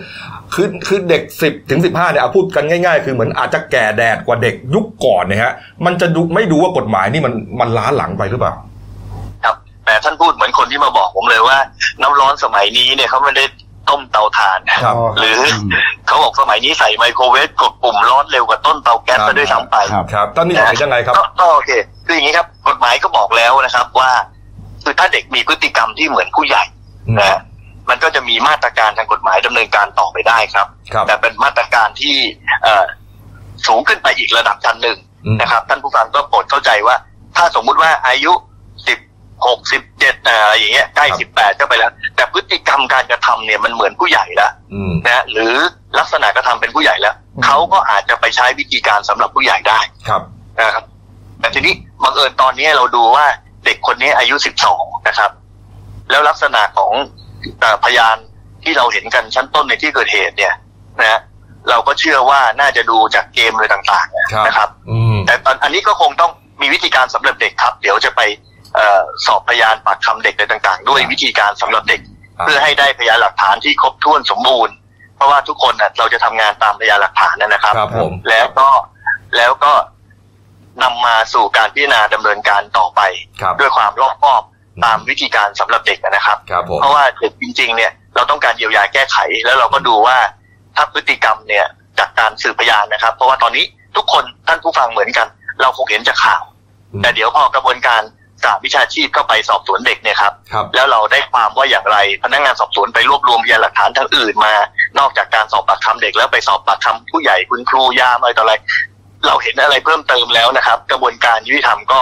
[0.55, 5.53] คือคือเด็ก 10ถึง15เนี่ยเอาพูดกันง่าย ๆ คือเหมือนอาจจะแก่แดดกว่าเด็กยุคก่อนเนี่ยฮะ
[5.85, 8.53] มันจะดูไม่ดูว่ากฎหมายนี่มันมันล้าหลังไปหรือเปล่า
[9.43, 9.55] ครับ
[9.85, 11.57] แต่ท่านพูดเหมือนคนที่มาบอกผมเลยว่า
[12.01, 13.43] น้ำร้อนสมัยนี้เนี่ยเขาไม่ได้
[13.89, 15.39] ต้มเตาถ่านนะครับ หรือ
[16.07, 21.71] เขาบอกสมัยนี้ใส่ไมโครเวฟกดปุ่มร้อนเร็วกว่าต้นเตาแก๊สซะด้วยซ้ำไป ครับครับท่านนี่เห็นยังไงครับ ก็ก็โอเค
[22.05, 24.11] คืออย่างนี้ครับ กฎหมายก็บอกแล้วนะครับว่า
[24.83, 26.63] คือถ้าเด็กมีพฤติกรรมที่เหมือนผู้ใหญ่
[27.07, 27.39] อืมนะฮะ
[27.89, 32.15] มันก็จะมีมาตรการทางกฎหมายดำเนินการต่อไปได้ครับ ครับ แต่เป็นมาตรการที่
[32.63, 32.85] เอ่อ
[33.67, 36.95] สูงขึ้นไปอีกระดับชั้นหนึ่งอืม นะครับ ท่านผู้ฟังก็โปรดเข้าใจว่า
[37.35, 38.54] ถ้าสมมุติว่าอายุสิบ
[39.47, 45.53] หกสิบเจ็ดอะไรอย่างเงี้ยใกล้สิบแปดก็ไปแล้ว แต่พฤติกรรมการกระทำเนี่ยมันเหมือนผู้ใหญ่แล้วอืมนะฮะหรือ
[45.99, 47.15] ลักษณะกระทำเป็นผู้ใหญ่แล้ว
[47.45, 50.21] เขาก็อาจจะไปใช้วิธีการสำหรับผู้ใหญ่ได้ครับ
[50.59, 50.85] นะครับ
[51.39, 51.73] แต่ทีนี้
[52.03, 53.25] บังเอิญตอนนี้เราดูว่า
[53.65, 54.35] เด็กคนนี้อายุ
[54.71, 55.31] 12นะครับ
[56.09, 56.91] แล้วลักษณะของ
[57.59, 58.17] เอ่อพยาน
[58.63, 60.53] ที่เราเห็นกันชั้นต้นในที่เกิดเหตุเนี่ย
[60.99, 61.19] นะฮะ
[61.69, 66.31] เราก็เชื่อว่าน่าจะดูจากเกมอะไรต่างครับๆนะครับอืมแต่ตอนอันนี้ก็คงต้อง
[66.61, 68.54] มีวิธีการสำหรับเด็กครับ เดี๋ยวจะไปเออ
[69.25, 72.01] สอบพยานปากคำเด็กอะไรต่าง ๆ ด้วยวิธีการสำหรับเด็ก
[72.37, 74.75] ครับเพื่อให้ได้พยานหลักฐานที่ครบถ้วนสมบูรณ์
[75.15, 78.69] เพราะว่าทุกคนน่ะเราจะทำงานตามพยานหลักฐานนะนะครับครับผมแล้วก็
[79.37, 79.73] แล้วก็
[80.83, 83.01] นำมาสู่การพิจารณาดำเนินการต่อไป
[83.41, 84.41] ครับด้วยความรอบคอบ
[84.85, 90.17] ตามวิธีการสำหรับเด็กนะครับครับผมเพราะว่าเด็กจริง ๆ เนี่ยเราต้องการเยียวยาแก้ไข แล้วเราก็ดูว่า
[90.75, 91.65] ถ้าพฤติกรรมเนี่ย
[91.99, 93.65] จากการสืบพยานนะครับ เพราะว่าตอนนี้
[93.95, 95.27] ทุกคนท่านผู้ฟังเหมือนกัน
[95.61, 96.43] เราคงเห็นจากข่าว
[96.93, 98.01] อืมแต่เดี๋ยวพอกระบวนการ
[98.43, 104.53] สาวิชาชีพเข้าไปสอบสวนเด็กเนี่ยครับ ครับแล้วเราได้ความว่าอย่างไร พนักงานสอบสวนไปรวบรวมพยานหลักฐานทางอื่นมา
[104.99, 108.53] นอกจากการสอบปากคำเด็กแล้วไปสอบปากคำผู้ใหญ่คุณครูยามอะไรต่ออะไร
[109.25, 111.99] เราเห็นอะไรเพิ่มเติมแล้วนะครับ กระบวนการยุติธรรมก็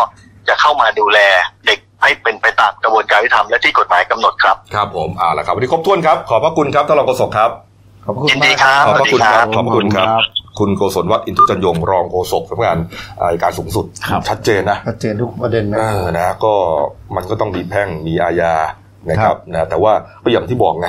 [0.47, 1.19] จะเข้ามาดูแล
[1.65, 7.51] เด็กให้เป็นไปตามกระบวนการยุติธรรมและที่กฎหมายกำหนดครับ ครับผมเอาละครับวันนี้ครบถ้วนครับ ขอบพระคุณครับท่านรองโฆษกครับ
[8.05, 10.21] ขอบคุณยินดีมากครับขอบพระคุณครับสวัสดีครับขอบพระคุณครับ
[10.59, 12.77] คุณโกศลวัฒน์อินทุจันยงรองโฆษกสำนักงาน
[13.21, 16.53] อัยการสูงสุดครับชัดเจนนะชัดเจนทุกประเด็นนะเออนะก็
[17.15, 18.53] มันก็ต้องมีแพ่งมีอาญา
[19.09, 19.93] นะคครัรับบนะแต่ว่า
[20.23, 20.87] ก็อย่างที่บอกไง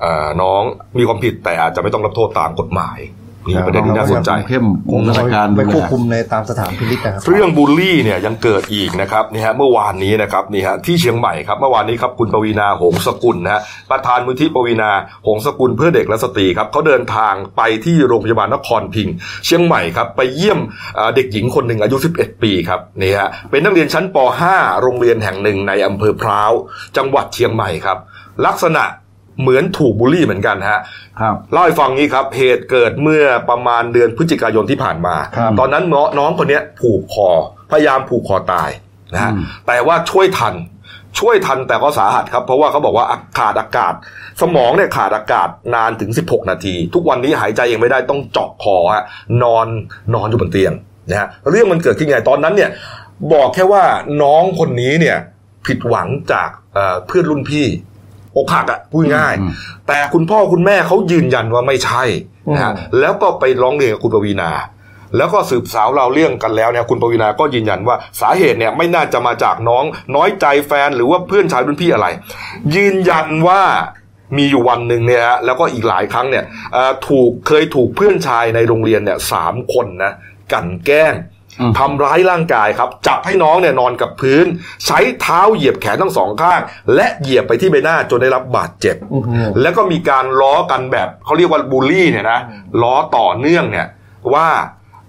[0.00, 0.62] เอ่อน้อง
[0.98, 2.98] มีความผิดแต่อาจจะไม่ต้องรับโทษตามกฎหมาย
[3.46, 14.90] นี่ประเด็นที่น่าสนใจเข้มคงมาตรการไปดูควบแลคุมในตามสถานพินิจนะครับ เรื่องบูลลี่เนี่ยยังเกิดอีกนะครับนี่ฮะเมื่อวานนี้นะครับนี่ฮะที่เชียงใหม่ครับเมื่อวานนี้ครับคุณปวีนาหงสกุลนะฮะประธานมูลที่ปวีนา
[15.26, 19.14] หงสกุลเพื่อเด็กและสตรีครับเขาเดินทางไปที่โรงพยาบาลนครพิงค์
[19.44, 20.58] เชียงใหม่ครับไปเยี่ยม
[20.94, 24.16] เอ่อเด็กหญิงคนหนึ่งอายุ 11 ปีครับนี่ฮะเป็นนักเรียนชั้นป
[24.50, 26.52] .5 โรงเรียนแห่งหนึ่งในอำเภอพร้าว
[26.96, 27.98] จังหวัดเชียงใหม่ครับ
[28.46, 28.84] ลักษณะ
[29.40, 30.80] เหมือนถูกบูลลี่เหมือนกันฮะ
[31.20, 37.30] ครับเล่าให้ฟังนี้ครับเหตุเกิดเมื่อประมาณเดือนพฤศจิกายนที่ผ่านมาครับตอนนั้นน้องน้องคนเนี้ยผูกคอ
[37.70, 38.70] พยายามผูกคอตาย
[39.14, 40.54] นะฮะอืมแต่ว่าช่วยทัน
[41.18, 43.06] ช่วยทันแต่ก็สาหัสครับ เพราะว่าเขาบอกว่า
[43.38, 43.94] ขาดอากาศ
[44.40, 49.04] สมองเนี่ยขาดอากาศนานถึง 16 นาที ทุกวันนี้หายใจเองไม่ได้ต้องเจาะคอฮะ
[49.42, 49.66] นอน
[50.14, 50.72] นอนอยู่บนเตียง
[51.08, 52.70] นะฮะเรื่องมันเกิดขึ้นไงตอนนั้นเนี่ย
[53.32, 53.84] บอกแค่ว่า
[54.22, 55.16] น้องคนนี้เนี่ย
[55.66, 57.66] ผิดหวังจากเอ่อเพื่อนรุ่นพี่
[58.36, 59.50] อกหักอะพูดง่ายอืม
[59.88, 62.02] แต่คุณพ่อคุณแม่เขายืนยันว่าไม่ใช่
[62.54, 64.50] นะฮะแล้วก็ไปร้องเรียนกับคุณปวีนา
[65.16, 69.84] แล้วก็สืบสาวเราวเรื่องกันแล้วเนี่ยคุณปวีนาก็ยืนยันว่าสาเหตุเนี่ยไม่น่าจะมาจากน้อง
[70.16, 72.06] น้อยใจแฟนหรือว่าเพื่อนชายรุ่นพี่อะไร
[72.74, 73.60] ยืนยันว่า
[74.36, 80.12] มีอยู่วันหนึ่งเนี่ยฮะแล้วก็อีกหลายครั้งเนี่ยเอ่อถูกเคยถูกเพื่อนชายในโรงเรียนเนี่ยสามคนนะ
[80.52, 81.33] กลันแกล้งอืม
[81.78, 84.46] ทำร้ายร่างกายครับ จับให้น้องเนี่ยนอนกับพื้น
[84.86, 86.60] ใช้เท้าเหยียบแขนทั้งสองข้าง
[86.94, 92.40] และเหยียบไปที่ใบหน้าจนได้รับบาดเจ็บอื้อหือแล้วก็มีการล้อกันแบบเขาเรียกว่าบูลลี่เนี่ยนะ
[92.82, 93.86] ล้อต่อเนื่องเนี่ย
[94.34, 94.48] ว่า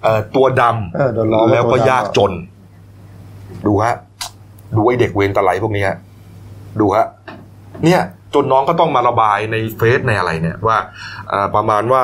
[0.04, 0.64] เอ่อตัวด
[0.96, 2.32] เออโดนล้อำว่าแล้วก็ตัวดำยากจน
[3.66, 3.96] ดูฮะ
[4.76, 5.98] ดูไอ้เด็กเวรตะไลพวกนี้ฮะ
[6.80, 7.06] ดูฮะ
[7.86, 8.02] เนี่ย
[8.34, 10.78] จนน้องก็ต้องมาระบายในเฟซในอะไรเนี่ยว่า
[11.30, 12.02] เอ่อประมาณว่า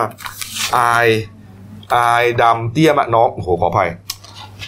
[0.78, 1.08] อาย
[1.96, 3.90] อายดำเตี้ยมากน้องโอ้โหขออภัย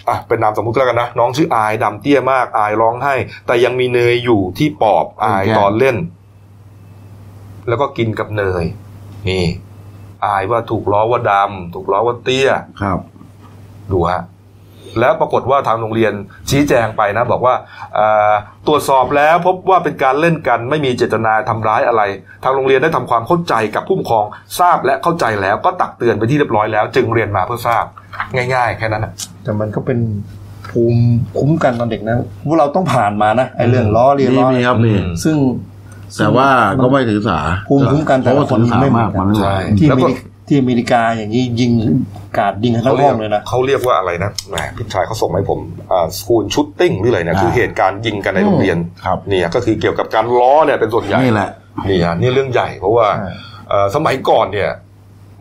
[0.08, 3.14] อะเป็นนามสมมุติแล้วกันนะ น้องชื่ออายดำเตี้ยมากอายร้องไห้
[3.46, 5.96] แต่ยังมีเนยอยู่ที่ปอบอายตอนเล่น
[7.68, 8.64] แล้วก็กินกับเนย
[9.28, 9.44] นี่
[10.26, 12.50] อายว่าถูกล้อว่าดำถูกล้อว่าเตี้ย
[12.82, 12.98] ครับ
[13.90, 14.22] ดูฮะ
[15.00, 16.12] แล้วปรากฏว่าทางโรงเรียน
[16.50, 17.54] ชี้แจงไปนะบอกว่า
[17.94, 18.32] เอ่อ
[18.66, 22.02] ตรวจสอบแล้วพบว่าเป็นการเล่นกันไม่มีเจตนาทำร้ายอะไร
[22.44, 24.24] ทางโรงเรียนได้ทำความเข้าใจกับผู้ปกครอง
[24.60, 27.84] ทราบและเข้าใจแล้วก็ตักเตือนไปที่เรียบร้อยแล้ว จึงเรียนมาเพื่อทราบ
[28.54, 29.12] ง่าย ๆ แค่นั้นนะ
[29.44, 29.98] แต่มันก็เป็น
[30.70, 31.02] ภูมิ
[31.38, 32.16] คุ้มกันตอนเด็กนะ
[32.46, 35.36] พวกเราต้องผ่านมานะไอ้เรื่องล้อเลียนนี่ล้อมีครับมีอืมซึ่ง
[36.18, 36.48] แต่ว่า
[36.82, 37.38] ก็ไม่ถือสา
[37.68, 40.16] ภูมิคุ้มกันเพแต่ราะละว่าคนถือสาไม่เหมืมาอกนกัมันนไม่ไหวใช่ที่แล้วอเมก็ริก
[40.46, 41.72] ที่อเมริกาอย่างนี้ยิง
[42.38, 45.60] กราดยิงกันทั้งห้องเลยนะเขาเรียกว่าอะไรนะแหมพี่ชายเขาส่งมาให้ผม
[45.92, 51.50] อ่าสกูลชุดติ้งหรืออะไรนะอ่าคือเหตุการณ์ยิงกันในโรงเรียนครับเนี่ยก็คือเกี่ยวกับการล้อเนี่ยเป็นส่วนใหญ่นี่แหละ
[51.88, 53.30] นี่ฮะนี่เรื่องใหญ่เพราะว่าใช่
[53.68, 54.70] เอ่อสมัยก่อนเนี่ย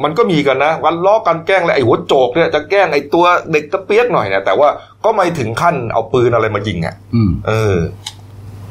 [0.03, 4.69] มันก็มีกันนะวันล้อกันแกล้งและไอ้หัวโจกเนี่ยจะแกล้งไอ้ตัวเด็กตะเปียกหน่อยเนี่ยแต่ว่า
[5.05, 7.75] ก็ไม่ถึงขั้นเอาปืนอะไรมายิงอะอืมเออ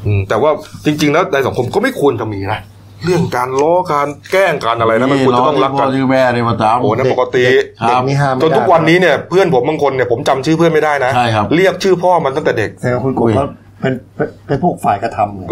[0.06, 0.50] อืมแต่ว่า
[0.84, 2.60] จริง ๆ แล้วในสังคมก็ไม่ควรจะมีนะ
[3.04, 7.42] เรื่องการล้อการแกล้งการอะไรนะมันควรจะต้องรักกันที่พ่อที่แม่เนี่ยมาตามโอ้นั่นปกติ
[7.82, 13.44] ครัเด็กบนี่ห้ามไม่จนได้ทุกวันนี้เนี่ยเพื่อนผมบางคนเนี่ยผมจำชื่อเพื่อนไม่ได้นะใช่ครับเรียกชื่อพ่อมันตั้งแต่เด็กแต่คุณกบก็
[13.80, 15.48] เป็นเป็นเป็นพวกฝ่ายกระทำเนี่ย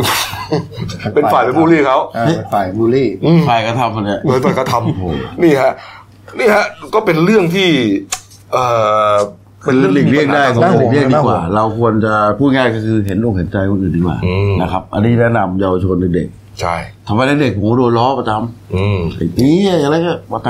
[1.15, 5.73] เป็นฝ่ายเป็นผู้รีเขาอ่าเป็นฝ่ายบูลลี่อืมฝ่ายกระทำมันเนี่ยโดยฝ่ายกระทำนี่ฮะ
[6.39, 7.69] นี่ฮะก็เป็นเรื่องที่
[8.53, 8.65] เอ่
[9.13, 9.15] อ
[9.65, 16.29] เป็นเรื่องหลีกเลี่ยงได้ปัญผมหาหสังคลีมกเลี่ยงดีกว่าน่าห่วงเราควรจะพูดง่ายก็คือเห็นอกเห็นใจคนอื่นดีกว่าอืมนะครับ อันนี้แนะนำเยาวชนเด็ก
[16.61, 18.33] ใช่ๆทำไมเด็กๆผมก็โดนล้อประจ
[18.75, 20.49] อืมำไอ้นี้อะไรก็ประจ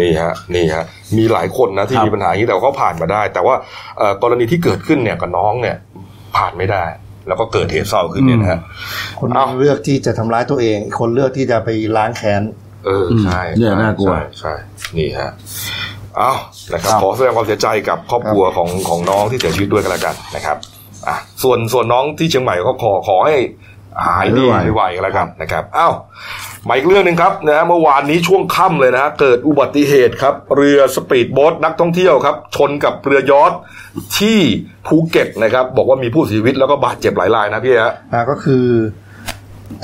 [0.00, 0.84] นี่ฮะนี่ฮะ
[1.16, 3.54] มีหลายคนนะที่ครับมีปัญหาอย่างนี้แต่ว่าเขาผ่านมาได้ แต่ว่า
[3.98, 5.76] เอ่อกรณีที่เกิดขึ้นเนี่ยกับน้องเนี่ย
[6.36, 6.84] ผ่านไม่ได้
[7.28, 8.60] แล้วก็เกิดเหตุเศร้าขึ้นเนี่ยนะฮะ
[9.20, 12.42] คนหเอ้านึงเลือกที่จะทำร้ายตัวเองอีกคนเลือกที่จะไปล้างแค้น
[12.86, 14.52] เออใช่ำเนี่ยน่ากลัวใช่ใช่
[14.96, 15.30] นี่ฮะ
[16.16, 16.32] เอา
[16.72, 20.56] นะครับครับขอแสดงความเสียใจกับครอบครัวของของน้องที่เสียชีวิตด้วยกันแล้วกันนะครับ
[21.08, 23.36] อะส่วนส่วนน้องที่เชียงใหม่ก็ขอขอให้
[24.06, 25.94] หายดีไวๆกันแล้วกันนะครับอ้าว
[26.68, 33.52] มาอีกเรื่องหนึ่งครับนะฮะเมื่อวานนี้ช่วงค่ำเลยนะฮะเกิดอุบัติเหตุครับเรือสปีดโบ๊ทนักท่องเที่ยวครับ ชนกับเรือยอท
[34.18, 34.38] ที่
[34.86, 38.66] ภูเก็ตนะครับ บอกว่ามีผู้เสียชีวิตแล้วก็บาดเจ็บหลายรายนะพี่ฮะอ่าก็คือ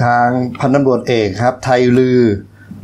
[0.02, 0.28] ทาง
[0.60, 2.20] พันตำรวจเอกครับ ไทยลือ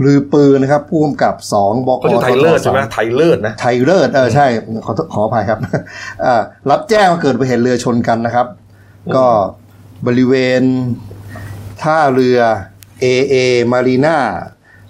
[0.04, 4.46] ลือปืนนะครับผู้กำกับสองบกเขาชื่อไทยเลิศใช่ไหมไทยเลิศนะไทยเลิศเออใช่
[4.86, 5.58] ขอขออภัยครับ
[6.24, 8.46] อ่ารับแจ้งว่าเกิดอุบัติเหตุเรือชนกันนะครับ
[9.16, 9.26] ก็
[10.06, 10.62] บริเวณ
[11.84, 12.38] ท่าเรือ
[13.00, 13.34] เอเอ
[13.72, 14.18] มารีนา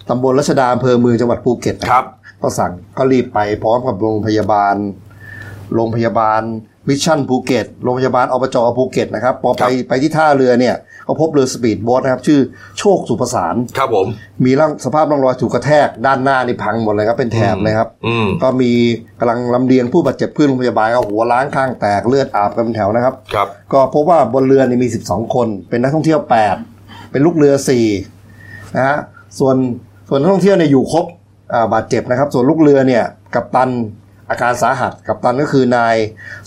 [0.09, 2.05] ตำบลรัษฎาอำเภอเมืองจังหวัดภูเก็ตนะครับ
[2.41, 4.75] ก็สั่งก็รีบไปพร้อมกับโรงพยาบาล
[5.73, 6.41] โรงพยาบาล
[6.89, 10.75] มิชชั่นภูเก็ตโรงพยาบาลอบจภูเก็ตนะครับพอไปไปที่ท่าเรือเนี่ย
[11.07, 12.39] ก็พบเรือสปีดโบ๊ทนะครับ ชื่อ
[12.79, 14.07] โชคสุประสานครับผม
[14.45, 18.71] มีร่างสภาพร่องรอยถูกกระแทกด้านหน้านี่พังหมดเลยครับเป็นแถบเลยครับอืมก็มี
[19.19, 26.74] กำลังลำเลียงผู้บาดเจ็บขึ้นโรงพยาบาลก็หัวร้างข้างแตกเลือดอาบกันเป็นแถวนะครับครับ ก็พบว่าบนเรือนี่มี 12 คน เป็นนักท่องเที่ยว 8
[27.15, 27.53] เป็นลูกเรือ
[28.13, 28.97] 4นะฮะ
[29.39, 29.55] ส่วน
[30.09, 31.05] ส่วนนักท่องเที่ยวเนี่ยอยู่ครบ
[31.53, 33.03] อ่าบาดเจ็บนะครับ ส่วนลูกเรือเนี่ย
[33.35, 33.69] กัปตัน
[34.29, 35.95] อาการสาหัสกัปตันก็คือนาย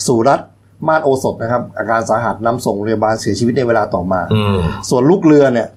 [0.05, 0.49] สุรัตน์
[0.87, 4.57] มาศโอสถนะครับ อาการสาหัสนำส่งโรงพยาบาลเสียชีวิตในเวลาต่อมาอืม
[4.89, 5.67] ส่วนลูกเรือเนี่ย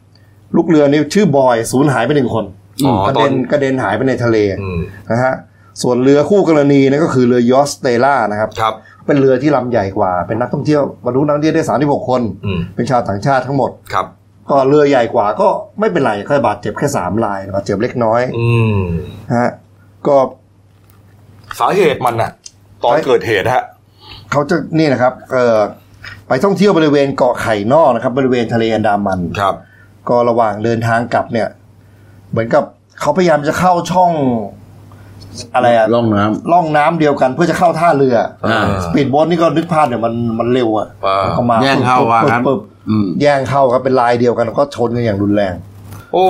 [0.56, 2.44] ลูกเรือนี่ชื่อบอยสูญหายไปหนึ่งคน
[2.84, 4.78] อ๋อกระเด็นตอนกระเด็นหายไปในทะเลอืม
[5.10, 5.34] นะฮะ
[5.82, 8.74] ส่วนเรือคู่กรณีนั่นก็คือเรือยอสเตล่านะครับครับ
[9.06, 14.06] เป็นเรือที่ลำใหญ่กว่า เป็นนักท่องเที่ยวบรรลุนักท่องเที่ยวได้36คนอืมเป็นชาวต่างชาติทั้งหมดครับ
[14.50, 15.48] ก็เรือใหญ่กว่าก็
[15.80, 18.80] ไม่เป็นไรแค่บาดเจ็บแค่สามรายบาดเจ็บเล็กน้อย อืม
[19.28, 19.50] นะฮะ
[20.06, 20.16] ก็
[21.60, 22.30] สาเหตุมันน่ะ
[22.84, 23.62] ตอนเกิดเหตุฮะ
[24.30, 25.58] เขาจะนี่นะครับเอ่อ
[26.28, 29.54] ไปท่องเที่ยวบริเวณเกาะไข่นอกนะครับ บริเวณทะเลอันดามันครับ
[30.08, 31.48] ก็ระหว่างเดินทางกลับเนี่ย
[32.30, 32.64] เหมือนกับ
[33.00, 34.12] เขาพยายามจะเข้าช่อง
[35.54, 38.16] อะไรอะล่องน้ำล่องน้ำเดียวกันเพื่อจะเข้าท่าเรือ
[38.46, 42.71] อ่าสปีดโบ๊ทนี่ก็นึกภาพเนี่ยมันมันเร็วอะอ่าก็มาแย่งเข้าว่างั้นปึ๊บอืม
[43.20, 45.54] แย่งเข้าครับเป็นลายเดียวกันแล้วก็ชนกันอย่างรุนแรง
[46.12, 46.26] โอ้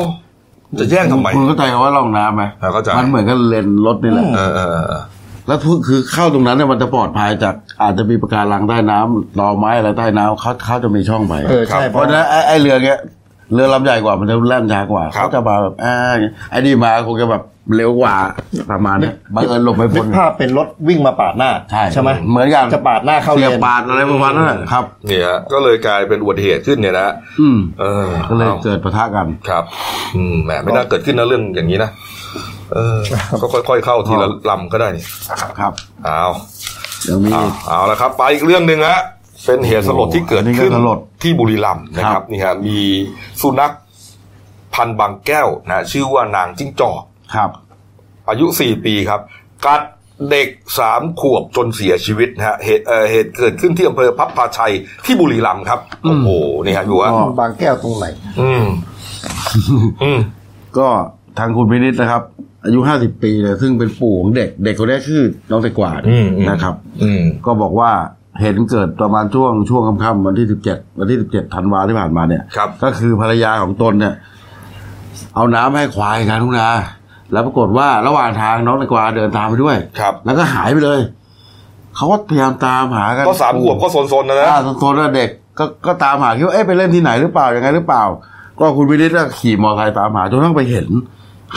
[0.79, 5.03] จะแย่งทำไมคุณเข้าใจคำว่าล่องน้ำไหมอ่าเข้าใจมันเหมือนกับเลนรถนี่แหละเออเออเออ
[5.47, 13.01] แล้วทุกคือเข้าตรงนั้นเนี่ยมันจะปลอดภัยจากอาจจะมีปะการังใต้น้ำตอไม้อะไรใต้น้ำเขาเขาจะมีช่องไปเออใช่เพราะฉะนั้นไอ้ไอ้เรือเงี้ย
[13.55, 15.95] เรือลำใหญ่กว่ามันจะแล่นช้ากว่าครับเขาจะมาแบบอ่า
[16.51, 17.43] ไอ้นี่มาคงจะแบบ
[17.77, 18.15] เร็วกว่า
[18.71, 29.65] ประมาณเนี้ยบังเอิญหลบไม่นึพ้กนภาพเป็นรถวิ่งมาปาดหน้าใช่ใช่ไหมเหมือนกันจะปาดหน้าเข้าเลเสียนปาดอะไรประมาณนั้นแหละครับเนี่ยฮะก็เลยกลายเป็นอุบัติเหตุขึ้นเนี่ยนะอืมเออก็เลยอาเกิดปะทะกันครับ
[30.17, 31.91] อืมแหมไม่น่าเกิดขึ้นนะเรื่องอย่างนี้นะ
[32.75, 32.99] เออ
[33.41, 35.05] ก็ค่อยๆเข้าทีละลำก็ได้นี่
[35.61, 35.73] ครับ
[36.05, 36.25] เอา
[37.05, 39.01] เดี๋ยวมีเอาเอาละครับ ไปอีกเรื่องหนึ่งฮะ
[39.47, 42.79] เป็นเหตุสลดที่เกิดอันนี้ก็ขึ้นสลดที่บุรีรัมย์นะคครัรับบนี่ฮะมี
[43.41, 43.73] สุนัข
[44.75, 47.03] พันธุ์บางแก้วนะชื่อว่านางจิ้งจอก
[47.35, 47.51] ครับ
[48.31, 49.21] อายุสี่ปีครับ
[49.67, 49.83] กัด
[50.31, 54.73] เด็กสามขวบจนเสียชีวิตนะฮะเหตุเอ่อเหตุเกิดขึ้นที่อำเภอพับพาชัย
[55.05, 56.29] ที่บุรีรัมย์ครับ โอ้โห
[56.65, 58.07] นี่ฮะอยู่ว่าก็บางแก้วตรงไหน
[58.41, 58.65] อืม
[60.03, 60.21] อืม
[60.79, 60.89] ก็
[61.39, 62.23] ทางคุณพินิษนะครับ
[62.65, 67.91] อายุห้าสิบปีเลยซึ่งเป็นปู่ของเด็ก เด็กคนนี้ชื่อน้องแตงกวาดอืมอืม นะครับ อืม ก็บอกว่า
[68.41, 74.15] เห็นเกิดประมาณช่วงช่วงค่ำๆวันที่สิบเจ็ดวันที่สิบเจ็ดธันวาที่ผ่านมาเนี่ย ครับ ก็คือภรรยาของตนเนี่ย
[75.35, 76.69] เอาน้ำให้ควายกันทุกนา
[77.33, 81.01] แล้วปรากฏว่าระหว่างทางน้องแตงกวาเดินตามไปด้วย ครับ แล้วก็หายไปเลย
[81.97, 88.05] เขาก็พยายามตามหากันก็สามขวบก็ซนๆนะนะอ่าโซนๆเด็กก็ก็ตามหาคิดว่าเอ๊ะไปเล่นที่ไหนหรือเปล่ายังไงหรือเปล่า
[88.59, 90.89] ก็คุณวินิตก็ขี่มอเตอร์ไซค์ตามหาจนกระทั่งไปเห็น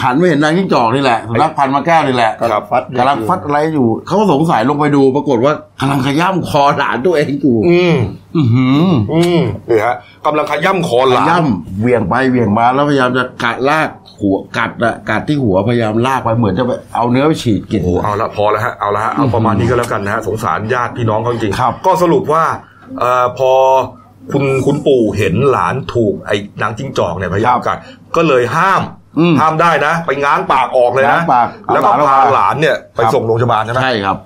[0.01, 7.95] หันไปเห็นนางจิ้งจอกนี่แหละสุนัขพันธุ์มาแก้วนี่แหละครับฟัดกำลังฟัดอะไรอยู่ เขาก็สงสัยลงไปดูปรากฏว่ากำลังขย้ำคอหลานตัวเองอยู่ อืม
[8.35, 9.39] อือหืออืม
[9.69, 13.89] นี่ฮะกำลังขย้ำคอขหลานย้ำเหวี่ยงไปเหวี่ยงมาแล้วพยายามจะกัดลาก
[14.19, 22.43] หัวกัดอะกัดที่หัวพยายามลากไปเหมือนจะไปเอาเนื้อไปฉีดกินโอ้เอาละพอแล้วฮะเอาละฮะเอาประมาณนี้ก็แล้วกันนะฮะสงสารญาติพี่น้องเขาจริงๆครับก็สรุปว่า
[22.99, 23.51] เอ่อพอ
[24.31, 27.77] คุณคุณปู่เห็นหลานถูกไอ้นางจิ้งจอกเนี่ยพยายามกัด
[28.15, 28.94] ก็เลยห้ามอืม
[29.41, 34.17] ห้ามได้นะ ไปง้างปากออกเลยนะง้างปากเอาแล้วก็หลานออกพามาหลานเนี่ยไปครับส่งโรงพยาบาลใช่ไหมใช่ครับ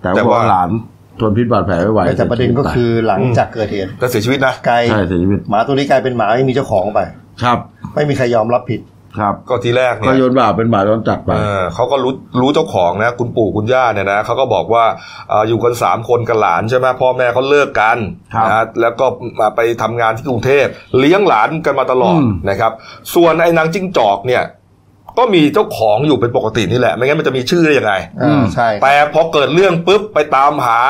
[0.00, 0.70] แต่แต่ว่าว่าหลาน
[1.20, 7.00] ทนพิษบาดแผลไม่ไหวแต่ประเด็นก็คือหลังอืมจากเกิดเหตุแล้วเสียชีวิตนะกลายใช่เสียชีวิตหมาตัวนี้กลายเป็นหมาไม่มีเจ้าของไป
[7.42, 7.58] ครับ
[7.94, 8.80] ไม่มีใครยอมรับผิด
[9.18, 14.84] ครับก็ทีแรกเนี่ก็ยโยนบาปเป็นบาปโดนจัดไปเออเขาก็รู้รู้เจ้าของนะ คุณปู่คุณย่าเนี่ยนะเขาก็บอกว่า
[15.28, 17.98] เอ่ออยู่กันสามคนกับหลานใช่ไหมพ่อแม่เขาเลิกกัน
[18.34, 19.06] ครับนะแล้วก็
[19.40, 20.66] มาไปทำงานที่กรุงเทพ
[20.98, 22.72] เลี้ยงหลานกันมาตลอดอืมนะครับ
[23.14, 24.42] ส่วนไอ้นางจิ้งจอกเนี่ย
[25.18, 30.80] ก็มีเจ้าของอยู่เป็นปกตินี่แหละ ไม่งั้นมันจะมีชื่อได้ยังไงอ่าใช่แต่พอเกิดเรื่องปุ๊บไปตามหา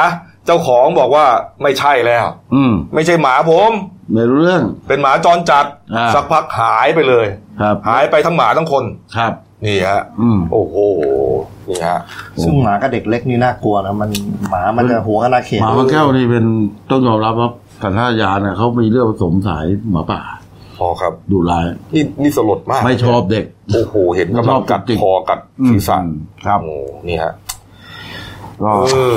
[0.47, 1.27] เจ้าของบอกว่า
[1.63, 2.25] ไม่ใช่แล้ว
[2.55, 3.71] อืม ไม่ใช่หมาผม
[4.13, 5.67] ไม่รู้เรื่อง เป็นหมาจรจัด
[5.97, 7.27] อ่า สักพักหายไปเลย
[7.61, 8.85] ครับหายไปทั้งหมาทั้งคน
[9.17, 9.33] ครับ
[9.65, 10.77] นี่ฮะ อืม โอ้โห
[11.69, 12.01] นี่ฮะ
[12.43, 14.11] ซึ่งหมากับเด็กเล็กนี่น่ากลัวนะมัน
[14.51, 16.45] หมามันจะหัวขนาดเขตหมาบางแก้วนี่เป็น
[16.91, 17.51] ต้องยอมรับว่า
[17.83, 20.21] สัญชาตญาณเนี่ยเขามีเรื่องผสมสายหมาป่า
[20.79, 21.65] พอครับ ดุร้าย
[21.95, 25.39] นี่นี่สลดมาก ไม่ชอบเด็ก โอ้โห เห็นไม่กำชลัองบกัดจิกคอกัด
[25.69, 26.09] ศีรษะอืม
[26.45, 26.77] ครับ โอ้
[27.09, 27.33] นี่ฮะ
[28.63, 29.17] ก็เออ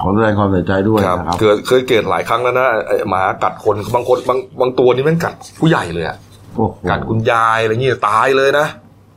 [0.00, 6.16] ขอแสดงความเสียใจด้วยครับนะครับเกิดเคยเกิดหลายครั้งแล้วนะไอ้หมากัดคนบางคนบางบางตัวนี่แม่งกัดผู้ใหญ่เลยอะ
[6.54, 8.66] โอ้โหกัดคุณยายอะไรเงี้ยตายเลยนะ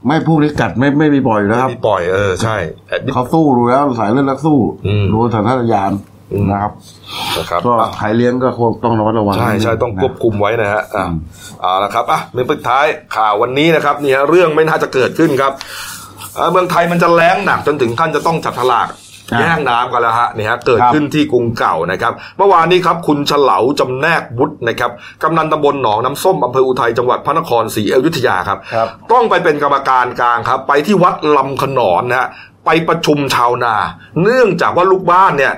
[0.05, 2.57] ไม่พวกนี้กัดไม่ไม่มีปล่อยอยู่แล้วครับมีปล่อยเออใช่
[2.87, 4.57] แต่นี่เขาสู้ดูแล้วสายเลือดนักสู้
[4.87, 5.91] อืมรู้สัญชาตญาณ
[6.31, 6.71] อืมนะครับ
[7.37, 11.13] นะครับก็อะใครเลี้ยงก็คงต้องระมัดระวังใช่ใช่ต้องควบนะคุมไว้นะฮะอะอืม
[11.61, 15.51] เอาละครับอะเป็นปิดท้ายข่าววันนี้นะครับเนี่ยเรื่องไม่น่าจะเกิดขึ้นครับ
[16.37, 18.97] อ่าเมืองไทยมันจะแล้งหนักจนถึงขั้นจะต้องจับฉลากอะ
[19.39, 24.91] แย่งน้ำกันแล้วฮะเนี่ยฮะเกิดครับขึ้นที่กรุงเก่านะครับ เมื่อวานนี้ครับคุณเฉลาจำแนกวุฒินะครับ
[25.23, 32.27] กำนันตำบลหนองน้ำส้มอำเภออุทัยจังหวัดพระนครศรีอยุธยาครับครับต้องไปเป็นกรรมการกลางครับ ไปที่วัดลำขนอนนะฮะ
[32.65, 33.75] ไปประชุมชาวนา
[34.23, 35.53] เนื่องจากว่าลูกบ้านเนี่ย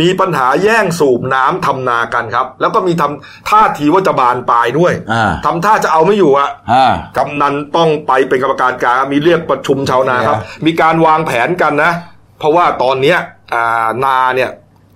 [0.00, 11.92] มีปัญหาแย่งสูบน้ำทำนากันครับ แล้วก็มีทำท่าทีว่าจะบานปลายด้วยอ่าทำท่าจะเอาไม่อยู่อะอ่ากำนันต้องไปเป็นกรรมการกลางมีเรียกประชุมชาวนาครับเนี่ยมีการวางแผนกันนะ
[12.42, 13.18] เพราะว่าตอนเนี้ย
[13.54, 14.50] อ่านาเนี่ย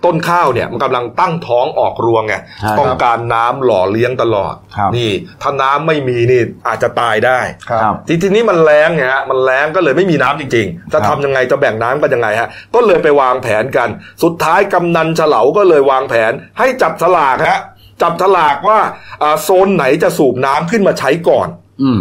[0.05, 5.11] ต้นข้าวเนี่ยมันกำลังตั้งท้องออกรวงไงใช่ต้องการน้ำหล่อเลี้ยงตลอดครับนี่
[5.43, 7.41] ถ้าน้ำไม่มีนี่อาจจะตายได้
[7.71, 13.89] ครับทีทีนี้มันแรงไงฮะมันแรงก็เลยไม่มีน้ำจริงๆ จะครัทำบยังไงจะแบ่งน้ำกันยังไงฮะก็เลยไปวางแผนกัน
[14.23, 17.61] สุดท้ายกำนันเฉลาก็เลยวางแผนให้จับฉลากฮะ
[18.03, 18.79] จับฉลากว่า
[19.23, 21.49] อ่าโซนไหนจะสูบน้ำขึ้นมาใช้ก่อน
[21.83, 22.01] อืม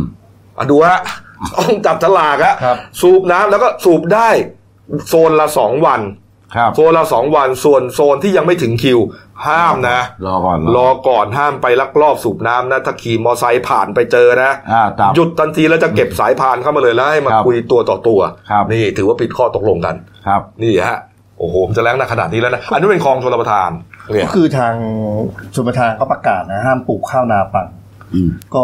[0.57, 0.99] อะดูฮะ
[1.55, 4.29] ต้องจับฉลากฮะครับสูบน้ำแล้วก็สูบได้
[5.09, 6.01] โซนละสองวัน
[6.55, 8.99] ครับโซนละสองวันส่วนโซนที่ยังไม่ถึงคิว
[9.47, 18.19] ห้ามนะ รอก่อนรอก่อนห้ามไปลักลอบสูบน้ำนะถ้าขี่มอไซค์ผ่านไปเจอนะอ่าจับหยุดทันทีแล้วจะเก็บสายพานเข้ามาเลยแล้วให้มาครับคุยตัวต่อตัว
[18.49, 19.95] ครับนี่ถือว่าผิดข้อตกลงกัน
[20.27, 20.99] ครับ นี่ฮะ
[21.39, 23.71] โอ้โหมันจะแรงหนักขนาดนี้แล้วนะอันนี้เป็นคลองชลประทาน
[24.11, 24.73] เนี่ก็ยคือทาง
[25.55, 27.67] ชมประทานเขาประกาศนะห้ามปลูกข้าวนาปัง
[28.13, 28.63] อืมก็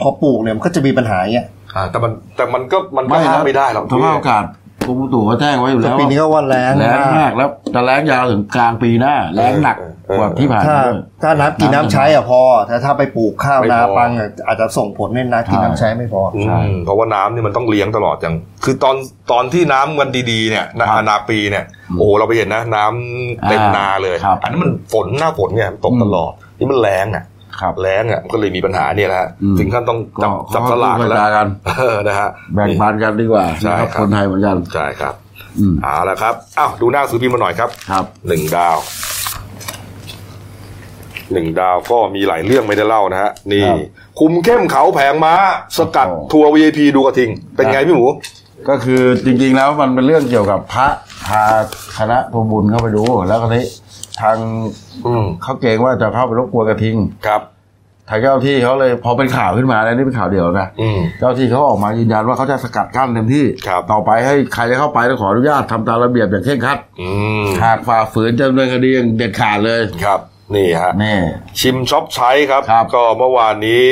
[0.00, 4.46] พอปลูกเนี่ยมันก็จะมีปัญหาเงี้ยอ่าแต่มันแต่มันก็มันก็ห้ามไม่ได้หรอกสภาพอากาศก
[4.90, 9.76] รมอุตุก็แจ้งไว้อยู่แต่แล้วปีนี้ก็ว่าแรงแรงมากแล้วจะแรงยาวถึงกลางปีหน้าแรงหนัก
[10.18, 18.34] กว่าที่ผ่านถ้ามาด้วยถ้าน้ำกินน้ำใช้อะพอแต่ถ้าไปปลูกข้าวนาปังอะอาจจะส่งผลให้น้ำกินน้ำใช้ไม่พออืมเพราะว่าน้ำนี่มันต้องเลี้ยงตลอดอย่าง
[18.64, 18.96] คือตอน
[19.32, 27.24] ตอนที่น้ำมันดีๆเนี่ยนาครับนาปีเนี่ยอืมโอ้โหเราไปเห็นนะ น้ำเต็มอ่านาเลยครับอันนั้นมันฝนหน้าฝนไงมันตกอืมตลอดนี่มันแรงอะ
[27.60, 31.46] ครับแรงอะมันก็เลยมีปัญหาเนี่ยนะฮะอืมถึงขั้นต้องก็จับจับสลากกกันระแล้วจายกัน
[31.78, 35.14] เออนะฮะแบ่งปันกันดีกว่าใช่นะครับครับคนไทยเหมือนกันใช่ครับ
[35.58, 38.78] อืมเอาละครับอ้าวดูหน้าซื้อพิมพ์มาหน่อยครับครับหนึ่งดาว
[41.32, 43.78] หนึ่งดาวก็มีหลายเรื่องไม่ได้เล่านะฮะนี่ครับ
[44.18, 45.34] คุมเข้มเขาแผงม้า
[45.78, 48.06] สกัดโอ้โหทัวร์ VIP ดูกระทิง เป็นไงพี่หมู
[48.68, 50.88] ก็คือจริงๆแล้วมันเป็นเรื่องเกี่ยวกับพระ
[51.26, 51.44] พา
[51.96, 53.64] คณะทัวร์บุญเข้าไปดูแล้วก็นี้
[54.20, 54.36] ทาง
[55.06, 56.96] อืมเขาเกรงว่าจะเข้าไปรบกวนกระทิง
[57.26, 57.42] ครับ
[58.08, 67.08] ทางเจ้าที่เขาเลยพอเป็นข่าวขึ้นมาแล้วนี่เป็นข่าวเดียวนะอืม เจ้าที่เขาออกมายืนยันว่าเขาจะสกัดกั้นเต็มที่ ครับ ต่อไปให้ใครจะเข้าไปต้องขออนุญาตทำตามระเบียบอย่างเคร่งครัดอื
[67.44, 70.20] มหากฝ่าฝืนจะดำเนินคดีอย่างเด็ดขาดเลยครับ
[70.54, 71.16] นี่ฮะ นี่
[71.60, 73.84] ชิมช็อปใช้ครับ ครับก็เมื่อวานนี้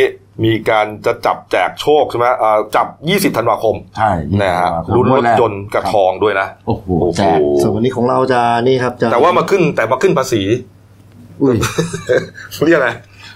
[0.45, 2.87] มีการจะจับแจกโชคใช่ไหมอ่าจับ
[3.33, 4.11] 20 ธันวาคม ใช่
[4.41, 10.43] นะฮะครับลุ้นรถแกยนต์กับทองด้วยนะโอ้โหโอ้โหแจกส่วนวันนี้ของเราจะนี่ครับจะแต่ว่ามาขึ้นแต่มาขึ้นภาษี
[11.43, 11.57] อุ้ย
[12.67, 12.91] เรียกอะไร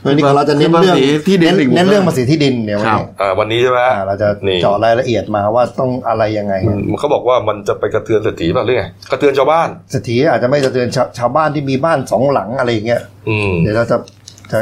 [0.06, 6.54] วันนี้ของเราจะเน้นภาเรื่องษีที่ดินเน้นอีกเน้นเรื่องภาษีที่ดินเนี่ยวันครับนี้อ่าวันนี้ใช่ไหมอ่าเราจะนี่เจาะรายละเอียดมาว่าต้องอะไรยังไง
[6.90, 13.96] มันเขาบอกว่ามันจะไปกระเทือนเศรษฐีป่ะหรือไงกระเทือนชาวบ้านเศรษฐีอาจจะไม่จะเตือนชาวชาวบ้านที่มีบ้านสองหลังอะไรอย่างเงี้ยอืมเดี๋ยวเราจะ
[14.52, 14.58] จะ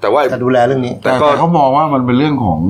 [0.00, 2.60] แต่ว่าจะดูแลเรื่องนี้ แต่แต่ก็แต่เขามองว่ามันเป็นเรื่องของ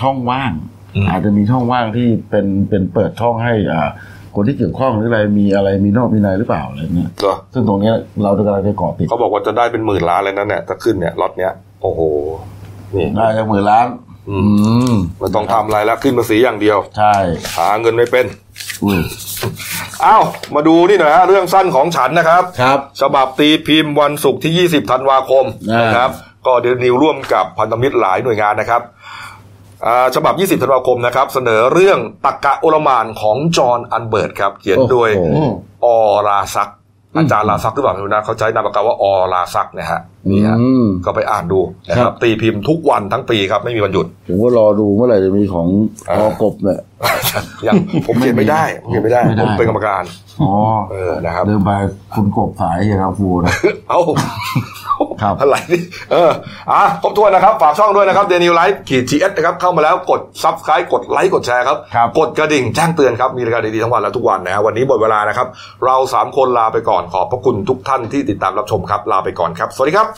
[0.00, 0.52] ช่องว่าง
[0.94, 3.88] อืมอาจจะมีช่องว่างที่เป็นเป็นเปิดช่องให้อ่า
[4.34, 12.00] คนที่เกี่ยวข้องหรืออะไรมีอะไรมีนอกมีในหรือเปล่าอะไรเงี้ยเหรอซึ่งตรงเนี้ยเรากำลังจะเกาะติดเขาบอกว่าจะได้เป็นหมื่นล้านเลยนะเนี่ยถ้าขึ้นเนี่ยล็อตเนี้ยโอ้โห
[12.94, 13.86] นี่ได้จากหมื่นล้าน
[14.30, 17.14] อือืมมันต้องทำอะไรแล้วขึ้นภาษีอย่างเดียว ใช่
[17.56, 18.26] หาเงินไม่เป็น
[18.84, 18.98] อุ้ย
[20.04, 20.22] อ้าว
[20.54, 26.10] มาดูนี่หน่อยฮะเรื่องสั้นของฉันนะครับ ครับ ฉบับตีพิมพ์วันศุกร์ที่ 20 ธันวาคมอ่านนะครับ
[26.46, 28.82] ก็เดนิวร่วมกับพันธมิตรหลายหน่วยงานนะครับ
[29.86, 35.38] อ่าฉบับ 20 ธันวาคมนะครับ เสนอเรื่องตักกะโอลหมานของจอห์น อันเบิร์ตครับ เขียนโดยโอ้โห
[35.84, 35.96] ออ
[36.28, 36.70] ราซัก
[37.16, 40.00] อาจารย์ราซักหรือเปล่าไม่รู้นะเขาใช้นามปากกาว่าออราซักนะฮะ
[40.30, 45.66] นี่ฮะอืมก็ไปอ่านดูนะคครัรับบตีพิมพ์ทุกวันทั้งปีครับ ไม่มีวันหยุด ผมก็รอดูเมื่อไหร่จะมีของ
[46.08, 46.80] อ่าออกบเนี่ย
[47.66, 47.74] ยัง
[48.06, 50.02] ผมเขียนไม่ได้ผมเขียนไม่ได้ไม่ได้ ผมเป็นกรรมการ
[50.42, 50.52] อ๋อ
[50.90, 51.70] เออนะครับเดิมไป
[52.14, 53.54] คุณกบสายเฮียครับฟูนะ
[53.88, 54.00] เอ้า
[55.22, 56.30] ครับอะไรนี่เออ
[56.72, 65.46] อะครบถ้วนนะครับ ฝากช่องด้วยนะครับเดนิวไลฟ์ขีดจีเอสนะครับ เข้ามาแล้วกด subscribe กดไลค์กดแชร์ครับครับกดกระดิ่งแจ้งเตือนครับ มีรายการดีๆทั้งวันและทุกวันนะฮะวันนี้หมดเวลานะครับ
[65.86, 70.08] เราสามคนลาไปก่อนขอบพระคุณทุกท่านที่ติดตามรับชมครับ ลาไปก่อนครับ สวัสดีครับ